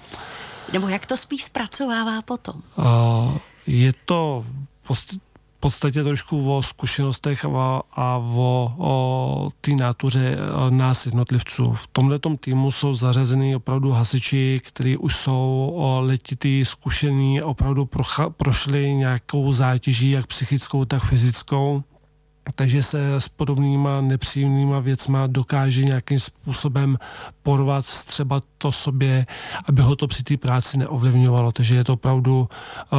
Nebo 0.73 0.89
jak 0.89 1.07
to 1.07 1.17
spíš 1.17 1.45
zpracovává 1.45 2.23
potom? 2.23 2.63
Je 3.67 3.93
to 4.05 4.45
podstatě 5.61 6.05
trošku 6.05 6.57
o 6.57 6.63
zkušenostech 6.63 7.45
a, 7.45 7.83
a 7.93 8.17
o, 8.19 8.75
o 8.79 9.51
té 9.61 9.71
nátuře 9.71 10.37
e, 10.37 10.71
nás 10.71 11.07
jednotlivců. 11.07 11.73
V 11.73 11.87
tomhle 11.87 12.19
týmu 12.41 12.71
jsou 12.71 12.95
zařazeny 12.95 13.57
opravdu 13.57 13.91
hasiči, 13.91 14.61
kteří 14.65 14.97
už 14.97 15.17
jsou 15.17 15.75
letitý, 16.01 16.65
zkušení, 16.65 17.43
opravdu 17.43 17.87
procha, 17.87 18.31
prošli 18.31 18.95
nějakou 18.95 19.53
zátěží, 19.53 20.11
jak 20.11 20.27
psychickou, 20.27 20.85
tak 20.85 21.03
fyzickou 21.03 21.83
takže 22.55 22.83
se 22.83 23.15
s 23.21 23.29
podobnýma 23.29 24.01
nepříjemnýma 24.01 24.81
věcma 24.81 25.27
dokáže 25.27 25.85
nějakým 25.85 26.21
způsobem 26.21 26.99
porvat, 27.43 27.85
třeba 28.07 28.41
to 28.59 28.73
sobě, 28.73 29.27
aby 29.69 29.83
ho 29.83 29.97
to 29.97 30.07
při 30.07 30.23
té 30.23 30.37
práci 30.37 30.79
neovlivňovalo. 30.79 31.53
Takže 31.53 31.75
je 31.75 31.85
to 31.85 31.93
opravdu 31.93 32.49
uh, 32.93 32.99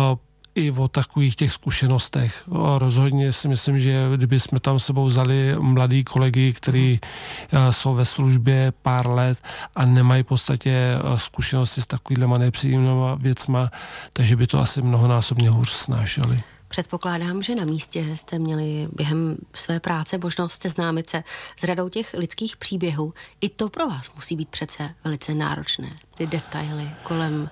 i 0.56 0.72
o 0.72 0.88
takových 0.88 1.36
těch 1.36 1.52
zkušenostech. 1.52 2.44
A 2.66 2.80
rozhodně 2.80 3.34
si 3.34 3.48
myslím, 3.48 3.80
že 3.80 4.10
kdyby 4.16 4.40
jsme 4.40 4.60
tam 4.60 4.80
sebou 4.80 5.06
vzali 5.06 5.56
mladý 5.60 6.04
kolegy, 6.04 6.54
kteří 6.54 7.00
eh, 7.04 7.74
jsou 7.74 7.94
ve 7.94 8.06
službě 8.06 8.74
pár 8.82 9.08
let 9.08 9.38
a 9.76 9.86
nemají 9.86 10.24
v 10.24 10.26
podstatě 10.26 10.72
eh, 10.72 11.18
zkušenosti 11.18 11.82
s 11.82 11.88
takovýhlema 11.88 12.38
nepříjemnými 12.38 13.06
věcma, 13.18 13.72
takže 14.14 14.36
by 14.36 14.48
to 14.48 14.62
asi 14.62 14.82
mnohonásobně 14.82 15.50
hůř 15.50 15.70
snášeli. 15.70 16.44
Předpokládám, 16.72 17.42
že 17.42 17.56
na 17.56 17.66
místě 17.66 18.18
jste 18.18 18.40
měli 18.40 18.88
během 18.94 19.38
své 19.54 19.80
práce 19.80 20.18
možnost 20.18 20.62
seznámit 20.62 21.10
se 21.10 21.24
s 21.60 21.64
řadou 21.64 21.90
těch 21.90 22.14
lidských 22.14 22.58
příběhů. 22.58 23.14
I 23.42 23.50
to 23.50 23.70
pro 23.70 23.88
vás 23.88 24.14
musí 24.16 24.36
být 24.36 24.50
přece 24.50 24.96
velice 25.04 25.36
náročné, 25.36 25.90
ty 26.16 26.28
detaily 26.28 26.92
kolem 27.04 27.50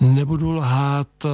Nebudu 0.00 0.52
lhát, 0.52 1.08
eh, 1.24 1.28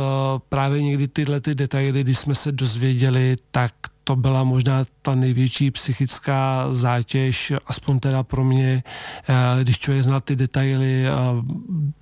právě 0.49 0.83
někdy 0.83 1.09
tyhle 1.09 1.41
ty 1.41 1.55
detaily, 1.55 2.01
když 2.01 2.19
jsme 2.19 2.35
se 2.35 2.53
dozvěděli, 2.53 3.37
tak 3.51 3.73
to 4.05 4.17
byla 4.17 4.45
možná 4.45 4.85
ta 5.03 5.15
největší 5.15 5.71
psychická 5.71 6.69
zátěž, 6.71 7.53
aspoň 7.67 8.01
teda 8.01 8.23
pro 8.23 8.45
mě, 8.45 8.83
eh, 9.29 9.63
když 9.63 9.79
člověk 9.79 10.05
zná 10.05 10.21
ty 10.21 10.37
detaily 10.37 11.07
eh, 11.07 11.11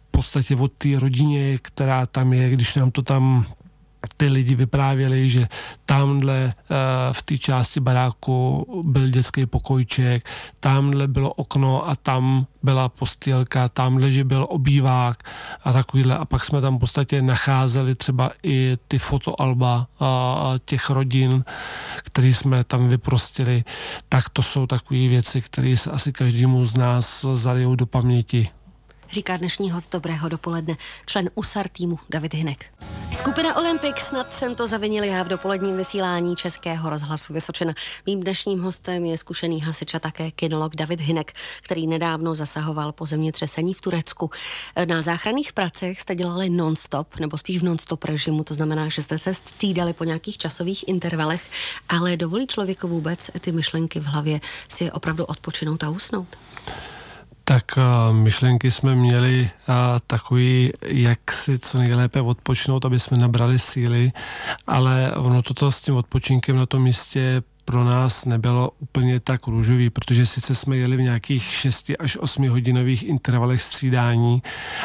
v 0.08 0.10
podstatě 0.10 0.56
od 0.56 0.72
té 0.72 0.88
rodině, 0.98 1.58
která 1.58 2.06
tam 2.06 2.32
je, 2.32 2.50
když 2.50 2.74
nám 2.74 2.90
to 2.90 3.02
tam 3.02 3.46
ty 4.16 4.28
lidi 4.28 4.54
vyprávěli, 4.54 5.28
že 5.28 5.46
tamhle 5.86 6.44
uh, 6.44 6.76
v 7.12 7.22
té 7.22 7.38
části 7.38 7.80
baráku 7.80 8.66
byl 8.84 9.08
dětský 9.08 9.46
pokojček, 9.46 10.28
tamhle 10.60 11.08
bylo 11.08 11.32
okno 11.32 11.88
a 11.88 11.96
tam 11.96 12.46
byla 12.62 12.88
postýlka, 12.88 13.68
tamhle, 13.68 14.12
že 14.12 14.24
byl 14.24 14.46
obývák 14.50 15.22
a 15.64 15.72
takovýhle. 15.72 16.18
A 16.18 16.24
pak 16.24 16.44
jsme 16.44 16.60
tam 16.60 16.76
v 16.76 16.80
podstatě 16.80 17.22
nacházeli 17.22 17.94
třeba 17.94 18.30
i 18.42 18.76
ty 18.88 18.98
fotoalba 18.98 19.86
uh, 20.00 20.06
těch 20.64 20.90
rodin, 20.90 21.44
které 22.02 22.28
jsme 22.28 22.64
tam 22.64 22.88
vyprostili. 22.88 23.64
Tak 24.08 24.28
to 24.28 24.42
jsou 24.42 24.66
takové 24.66 25.08
věci, 25.08 25.40
které 25.40 25.76
se 25.76 25.90
asi 25.90 26.12
každému 26.12 26.64
z 26.64 26.76
nás 26.76 27.26
zalijou 27.32 27.74
do 27.74 27.86
paměti 27.86 28.48
říká 29.10 29.36
dnešní 29.36 29.70
host 29.70 29.92
Dobrého 29.92 30.28
dopoledne, 30.28 30.76
člen 31.06 31.30
USAR 31.34 31.68
týmu 31.68 31.98
David 32.10 32.34
Hinek. 32.34 32.66
Skupina 33.14 33.56
Olympic, 33.56 33.98
snad 33.98 34.34
jsem 34.34 34.54
to 34.54 34.66
zavinil 34.66 35.04
já 35.04 35.22
v 35.22 35.28
dopoledním 35.28 35.76
vysílání 35.76 36.36
Českého 36.36 36.90
rozhlasu 36.90 37.32
Vysočina. 37.32 37.74
Mým 38.06 38.20
dnešním 38.20 38.62
hostem 38.62 39.04
je 39.04 39.18
zkušený 39.18 39.60
hasič 39.60 39.94
a 39.94 39.98
také 39.98 40.30
kinolog 40.30 40.76
David 40.76 41.00
Hinek, 41.00 41.32
který 41.62 41.86
nedávno 41.86 42.34
zasahoval 42.34 42.92
po 42.92 43.06
zemětřesení 43.06 43.74
v 43.74 43.80
Turecku. 43.80 44.30
Na 44.84 45.02
záchranných 45.02 45.52
pracech 45.52 46.00
jste 46.00 46.14
dělali 46.14 46.50
non-stop, 46.50 47.18
nebo 47.20 47.38
spíš 47.38 47.58
v 47.58 47.64
non-stop 47.64 48.04
režimu, 48.04 48.44
to 48.44 48.54
znamená, 48.54 48.88
že 48.88 49.02
jste 49.02 49.18
se 49.18 49.34
střídali 49.34 49.92
po 49.92 50.04
nějakých 50.04 50.38
časových 50.38 50.88
intervalech, 50.88 51.42
ale 51.88 52.16
dovolí 52.16 52.46
člověku 52.46 52.88
vůbec 52.88 53.30
ty 53.40 53.52
myšlenky 53.52 54.00
v 54.00 54.04
hlavě 54.04 54.40
si 54.68 54.90
opravdu 54.90 55.24
odpočinout 55.24 55.84
a 55.84 55.90
usnout? 55.90 56.36
Tak 57.48 57.78
myšlenky 58.12 58.70
jsme 58.70 58.94
měli 58.94 59.50
takový, 60.06 60.72
jak 60.82 61.32
si 61.32 61.58
co 61.58 61.78
nejlépe 61.78 62.20
odpočnout, 62.20 62.84
aby 62.84 62.98
jsme 63.00 63.18
nabrali 63.18 63.58
síly, 63.58 64.12
ale 64.66 65.12
ono 65.16 65.42
toto 65.42 65.70
s 65.70 65.80
tím 65.80 65.96
odpočinkem 65.96 66.56
na 66.56 66.66
tom 66.66 66.82
místě 66.82 67.42
pro 67.68 67.84
nás 67.84 68.24
nebylo 68.24 68.70
úplně 68.78 69.20
tak 69.20 69.46
růžový, 69.46 69.90
protože 69.90 70.26
sice 70.26 70.54
jsme 70.54 70.76
jeli 70.76 70.96
v 70.96 71.00
nějakých 71.00 71.42
6 71.42 71.92
až 71.98 72.16
8 72.16 72.48
hodinových 72.48 73.02
intervalech 73.02 73.62
střídání, 73.62 74.42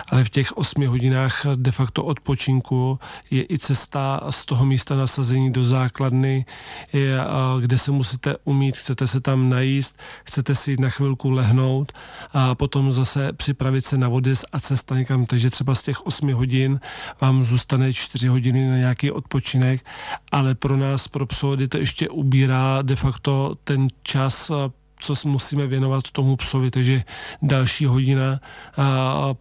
ale 0.09 0.23
v 0.23 0.29
těch 0.29 0.57
8 0.57 0.87
hodinách 0.87 1.45
de 1.55 1.71
facto 1.71 2.03
odpočinku 2.03 2.99
je 3.31 3.45
i 3.49 3.57
cesta 3.57 4.21
z 4.29 4.45
toho 4.45 4.65
místa 4.65 4.95
nasazení 4.95 5.51
do 5.51 5.63
základny, 5.63 6.45
je, 6.93 7.17
kde 7.59 7.77
se 7.77 7.91
musíte 7.91 8.35
umít, 8.43 8.77
chcete 8.77 9.07
se 9.07 9.19
tam 9.19 9.49
najíst, 9.49 9.99
chcete 10.25 10.55
si 10.55 10.77
na 10.79 10.89
chvilku 10.89 11.29
lehnout 11.29 11.91
a 12.33 12.55
potom 12.55 12.91
zase 12.91 13.33
připravit 13.33 13.85
se 13.85 13.97
na 13.97 14.07
vody 14.07 14.33
a 14.51 14.59
cesta 14.59 14.95
někam. 14.97 15.25
Takže 15.25 15.49
třeba 15.49 15.75
z 15.75 15.83
těch 15.83 16.05
8 16.05 16.33
hodin 16.33 16.79
vám 17.21 17.43
zůstane 17.43 17.93
4 17.93 18.27
hodiny 18.27 18.69
na 18.69 18.77
nějaký 18.77 19.11
odpočinek, 19.11 19.85
ale 20.31 20.55
pro 20.55 20.77
nás, 20.77 21.07
pro 21.07 21.25
psovody 21.25 21.67
to 21.67 21.77
ještě 21.77 22.09
ubírá 22.09 22.72
de 22.81 22.95
facto 22.95 23.55
ten 23.63 23.87
čas 24.03 24.51
co 24.99 25.13
musíme 25.25 25.67
věnovat 25.67 26.11
tomu 26.11 26.35
psovi, 26.35 26.71
takže 26.71 27.03
další 27.41 27.85
hodina 27.85 28.39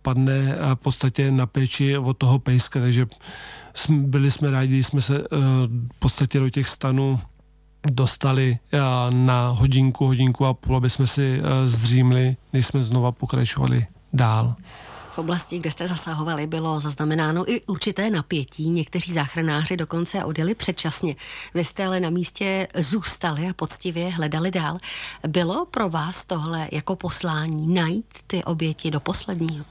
padne 0.02 0.56
v 0.74 0.78
podstatě 0.78 1.30
na 1.30 1.46
péči 1.46 1.98
od 1.98 2.18
toho 2.18 2.38
pejska, 2.38 2.80
takže 2.80 3.06
byli 3.90 4.30
jsme 4.30 4.50
rádi, 4.50 4.84
jsme 4.84 5.00
se 5.00 5.24
v 5.92 5.98
podstatě 5.98 6.38
do 6.38 6.50
těch 6.50 6.68
stanů 6.68 7.20
dostali 7.90 8.58
na 9.10 9.48
hodinku, 9.48 10.06
hodinku 10.06 10.46
a 10.46 10.54
půl, 10.54 10.76
aby 10.76 10.90
jsme 10.90 11.06
si 11.06 11.42
zdřímli, 11.64 12.36
než 12.52 12.66
jsme 12.66 12.82
znova 12.82 13.12
pokračovali 13.12 13.86
dál. 14.12 14.54
V 15.12 15.18
oblasti, 15.18 15.58
kde 15.58 15.70
jste 15.70 15.86
zasahovali, 15.86 16.46
bylo 16.46 16.80
zaznamenáno 16.80 17.50
i 17.52 17.60
určité 17.60 18.10
napětí. 18.10 18.70
Někteří 18.70 19.12
záchranáři 19.12 19.76
dokonce 19.76 20.24
odjeli 20.24 20.54
předčasně. 20.54 21.16
Vy 21.54 21.64
jste 21.64 21.86
ale 21.86 22.00
na 22.00 22.10
místě 22.10 22.68
zůstali 22.76 23.48
a 23.48 23.52
poctivě 23.52 24.08
hledali 24.08 24.50
dál. 24.50 24.78
Bylo 25.28 25.66
pro 25.66 25.88
vás 25.88 26.24
tohle 26.24 26.68
jako 26.72 26.96
poslání 26.96 27.74
najít 27.74 28.06
ty 28.26 28.44
oběti 28.44 28.90
do 28.90 29.00
posledního? 29.00 29.64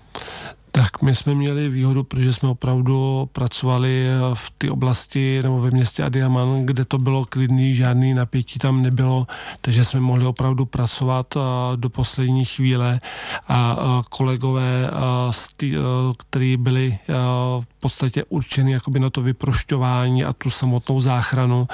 Tak 0.73 1.01
my 1.01 1.15
jsme 1.15 1.36
měli 1.36 1.69
výhodu, 1.69 2.03
protože 2.03 2.34
jsme 2.34 2.49
opravdu 2.49 3.29
pracovali 3.34 4.07
v 4.34 4.51
té 4.57 4.71
oblasti 4.71 5.39
nebo 5.43 5.60
ve 5.60 5.71
městě 5.71 6.03
Adiaman, 6.03 6.65
kde 6.65 6.86
to 6.86 6.97
bylo 6.97 7.25
klidný, 7.25 7.75
žádný 7.75 8.13
napětí 8.13 8.60
tam 8.60 8.81
nebylo, 8.81 9.27
takže 9.62 9.86
jsme 9.86 9.99
mohli 9.99 10.25
opravdu 10.25 10.65
pracovat 10.65 11.38
do 11.75 11.89
poslední 11.89 12.45
chvíle. 12.45 12.99
A 13.47 14.01
kolegové, 14.10 14.89
kteří 16.17 16.57
byli 16.57 16.97
v 17.60 17.65
podstatě 17.82 18.24
určeny 18.24 18.72
jakoby 18.72 19.00
na 19.00 19.10
to 19.10 19.22
vyprošťování 19.22 20.24
a 20.24 20.34
tu 20.34 20.50
samotnou 20.50 21.00
záchranu, 21.00 21.67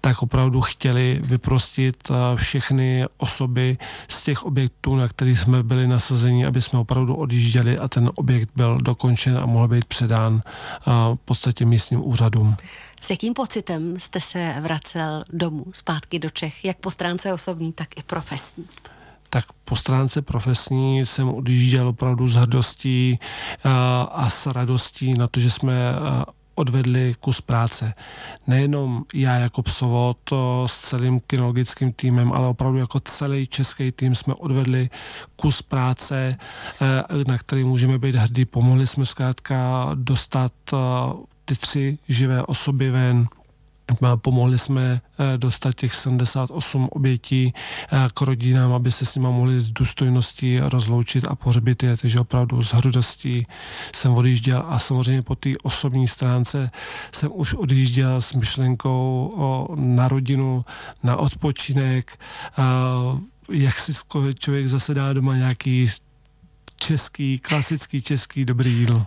tak 0.00 0.22
opravdu 0.22 0.60
chtěli 0.60 1.20
vyprostit 1.24 1.96
všechny 2.34 3.04
osoby 3.16 3.78
z 4.08 4.24
těch 4.24 4.44
objektů, 4.44 4.96
na 4.96 5.08
kterých 5.08 5.38
jsme 5.38 5.62
byli 5.62 5.88
nasazeni, 5.88 6.46
aby 6.46 6.62
jsme 6.62 6.78
opravdu 6.78 7.14
odjížděli 7.14 7.78
a 7.78 7.88
ten 7.88 8.10
objekt 8.14 8.50
byl 8.56 8.78
dokončen 8.82 9.38
a 9.38 9.46
mohl 9.46 9.68
být 9.68 9.84
předán 9.84 10.42
v 10.86 11.18
podstatě 11.24 11.64
místním 11.64 12.06
úřadům. 12.06 12.56
S 13.00 13.10
jakým 13.10 13.34
pocitem 13.34 14.00
jste 14.00 14.20
se 14.20 14.54
vracel 14.60 15.24
domů, 15.32 15.64
zpátky 15.72 16.18
do 16.18 16.30
Čech, 16.30 16.64
jak 16.64 16.76
po 16.76 16.90
stránce 16.90 17.32
osobní, 17.32 17.72
tak 17.72 17.88
i 17.96 18.02
profesní? 18.02 18.64
Tak 19.34 19.44
po 19.64 19.76
stránce 19.76 20.22
profesní 20.22 21.06
jsem 21.06 21.28
odjížděl 21.28 21.88
opravdu 21.88 22.26
s 22.28 22.34
hrdostí 22.34 23.18
a 24.10 24.30
s 24.30 24.46
radostí 24.46 25.14
na 25.14 25.26
to, 25.26 25.40
že 25.40 25.50
jsme 25.50 25.74
odvedli 26.54 27.14
kus 27.20 27.40
práce. 27.40 27.94
Nejenom 28.46 29.04
já 29.14 29.36
jako 29.36 29.62
psovod 29.62 30.18
s 30.66 30.80
celým 30.80 31.20
kinologickým 31.20 31.92
týmem, 31.92 32.32
ale 32.32 32.48
opravdu 32.48 32.78
jako 32.78 33.00
celý 33.00 33.46
český 33.46 33.92
tým 33.92 34.14
jsme 34.14 34.34
odvedli 34.34 34.90
kus 35.36 35.62
práce, 35.62 36.36
eh, 36.82 37.24
na 37.26 37.38
který 37.38 37.64
můžeme 37.64 37.98
být 37.98 38.14
hrdí. 38.14 38.44
Pomohli 38.44 38.86
jsme 38.86 39.06
zkrátka 39.06 39.90
dostat 39.94 40.52
eh, 40.72 40.76
ty 41.44 41.54
tři 41.54 41.98
živé 42.08 42.42
osoby 42.42 42.90
ven, 42.90 43.26
Pomohli 44.16 44.58
jsme 44.58 45.00
eh, 45.18 45.38
dostat 45.38 45.74
těch 45.74 45.94
78 45.94 46.88
obětí 46.92 47.52
eh, 47.92 48.08
k 48.14 48.20
rodinám, 48.20 48.72
aby 48.72 48.92
se 48.92 49.06
s 49.06 49.14
nimi 49.14 49.26
mohli 49.26 49.60
z 49.60 49.72
důstojností 49.72 50.60
rozloučit 50.60 51.26
a 51.26 51.34
pohřbit 51.34 51.82
je. 51.82 51.96
Takže 51.96 52.20
opravdu 52.20 52.62
s 52.62 52.72
hrudostí 52.72 53.46
jsem 53.94 54.12
odjížděl 54.12 54.64
a 54.68 54.78
samozřejmě 54.78 55.22
po 55.22 55.34
té 55.34 55.50
osobní 55.62 56.08
stránce 56.08 56.70
jsem 57.12 57.30
už 57.34 57.54
odjížděl 57.54 58.20
s 58.20 58.32
myšlenkou 58.32 59.74
na 59.76 60.08
rodinu, 60.08 60.64
na 61.02 61.16
odpočinek, 61.16 62.18
jak 63.50 63.78
si 63.78 63.92
člověk 64.38 64.68
zase 64.68 64.94
dá 64.94 65.12
doma 65.12 65.36
nějaký 65.36 65.88
český, 66.76 67.38
klasický 67.38 68.02
český 68.02 68.44
dobrý 68.44 68.72
jídlo. 68.72 69.06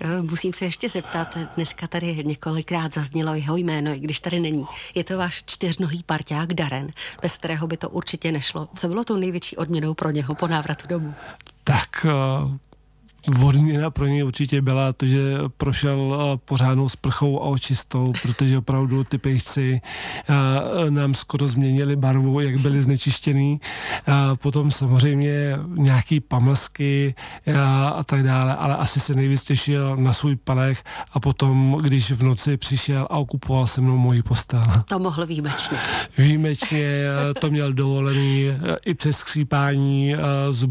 Eh, 0.00 0.22
musím 0.22 0.52
se 0.52 0.64
ještě 0.64 0.88
zeptat, 0.88 1.38
dneska 1.56 1.86
tady 1.86 2.24
několikrát 2.24 2.94
zaznělo 2.94 3.34
jeho 3.34 3.56
jméno, 3.56 3.90
i 3.90 4.00
když 4.00 4.20
tady 4.20 4.40
není. 4.40 4.66
Je 4.94 5.04
to 5.04 5.18
váš 5.18 5.42
čtyřnohý 5.46 6.02
parťák 6.02 6.54
Daren, 6.54 6.90
bez 7.22 7.38
kterého 7.38 7.66
by 7.66 7.76
to 7.76 7.90
určitě 7.90 8.32
nešlo. 8.32 8.68
Co 8.74 8.88
bylo 8.88 9.04
tou 9.04 9.16
největší 9.16 9.56
odměnou 9.56 9.94
pro 9.94 10.10
něho 10.10 10.34
po 10.34 10.48
návratu 10.48 10.88
domů? 10.88 11.14
Tak 11.64 12.06
eh, 12.06 12.58
odměna 13.44 13.90
pro 13.90 14.06
něj 14.06 14.24
určitě 14.24 14.62
byla 14.62 14.92
to, 14.92 15.06
že 15.06 15.36
prošel 15.56 16.18
pořádnou 16.44 16.88
sprchou 16.88 17.40
a 17.40 17.44
očistou, 17.44 18.12
protože 18.22 18.58
opravdu 18.58 19.04
ty 19.04 19.18
pejsci 19.18 19.80
nám 20.90 21.14
skoro 21.14 21.48
změnili 21.48 21.96
barvu, 21.96 22.40
jak 22.40 22.58
byli 22.58 22.82
znečištěný. 22.82 23.60
A 24.06 24.36
potom 24.36 24.70
samozřejmě 24.70 25.58
nějaký 25.74 26.20
pamlsky 26.20 27.14
a, 27.58 27.88
a 27.88 28.02
tak 28.02 28.22
dále, 28.22 28.56
ale 28.56 28.76
asi 28.76 29.00
se 29.00 29.14
nejvíc 29.14 29.44
těšil 29.44 29.96
na 29.96 30.12
svůj 30.12 30.36
palech 30.36 30.82
a 31.12 31.20
potom, 31.20 31.78
když 31.82 32.12
v 32.12 32.22
noci 32.22 32.56
přišel 32.56 33.06
a 33.10 33.18
okupoval 33.18 33.66
se 33.66 33.80
mnou 33.80 33.96
moji 33.96 34.22
postel. 34.22 34.62
To 34.84 34.98
mohl 34.98 35.26
výjimečně. 35.26 35.78
Výjimečně, 36.18 37.04
to 37.40 37.50
měl 37.50 37.72
dovolený 37.72 38.46
i 38.84 38.94
přes 38.94 39.16
skřípání 39.16 40.14
s 40.50 40.66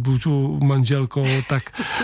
manželkou, 0.63 1.26
tak 1.50 1.63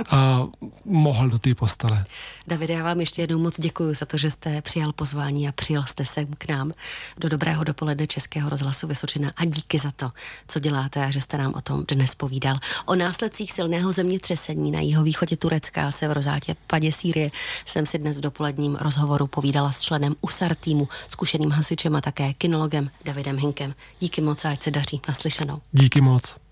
a 0.10 0.38
mohl 0.86 1.30
do 1.30 1.39
té 1.39 1.56
postele. 1.56 2.06
Davide, 2.47 2.73
já 2.73 2.84
vám 2.84 2.99
ještě 2.99 3.21
jednou 3.21 3.39
moc 3.39 3.60
děkuji 3.60 3.93
za 3.93 4.06
to, 4.06 4.17
že 4.17 4.32
jste 4.32 4.62
přijal 4.62 4.93
pozvání 4.93 5.47
a 5.47 5.52
přijel 5.52 5.84
jste 5.84 6.06
sem 6.06 6.28
k 6.38 6.47
nám 6.47 6.71
do 7.17 7.30
dobrého 7.30 7.63
dopoledne 7.63 8.08
Českého 8.08 8.49
rozhlasu 8.49 8.88
Vysočina 8.88 9.32
a 9.36 9.45
díky 9.45 9.80
za 9.80 9.91
to, 9.91 10.12
co 10.47 10.60
děláte 10.60 11.06
a 11.06 11.12
že 11.12 11.21
jste 11.21 11.38
nám 11.38 11.54
o 11.56 11.62
tom 11.62 11.86
dnes 11.88 12.15
povídal. 12.15 12.58
O 12.86 12.95
následcích 12.95 13.52
silného 13.52 13.91
zemětřesení 13.91 14.71
na 14.71 14.80
jihovýchodě 14.80 15.38
Turecka 15.38 15.88
a 15.88 15.91
severozátě 15.91 16.56
Padě 16.67 16.91
Sýrie 16.91 17.32
jsem 17.65 17.86
si 17.86 17.99
dnes 17.99 18.17
v 18.17 18.21
dopoledním 18.21 18.75
rozhovoru 18.75 19.28
povídala 19.28 19.71
s 19.71 19.82
členem 19.82 20.15
USAR 20.21 20.56
týmu, 20.56 20.88
zkušeným 21.10 21.52
hasičem 21.52 21.95
a 21.95 22.02
také 22.02 22.34
kinologem 22.34 22.89
Davidem 23.06 23.38
Hinkem. 23.38 23.73
Díky 23.99 24.21
moc 24.21 24.45
a 24.45 24.52
ať 24.52 24.62
se 24.62 24.71
daří 24.71 25.02
naslyšenou. 25.08 25.62
Díky 25.71 26.02
moc. 26.02 26.49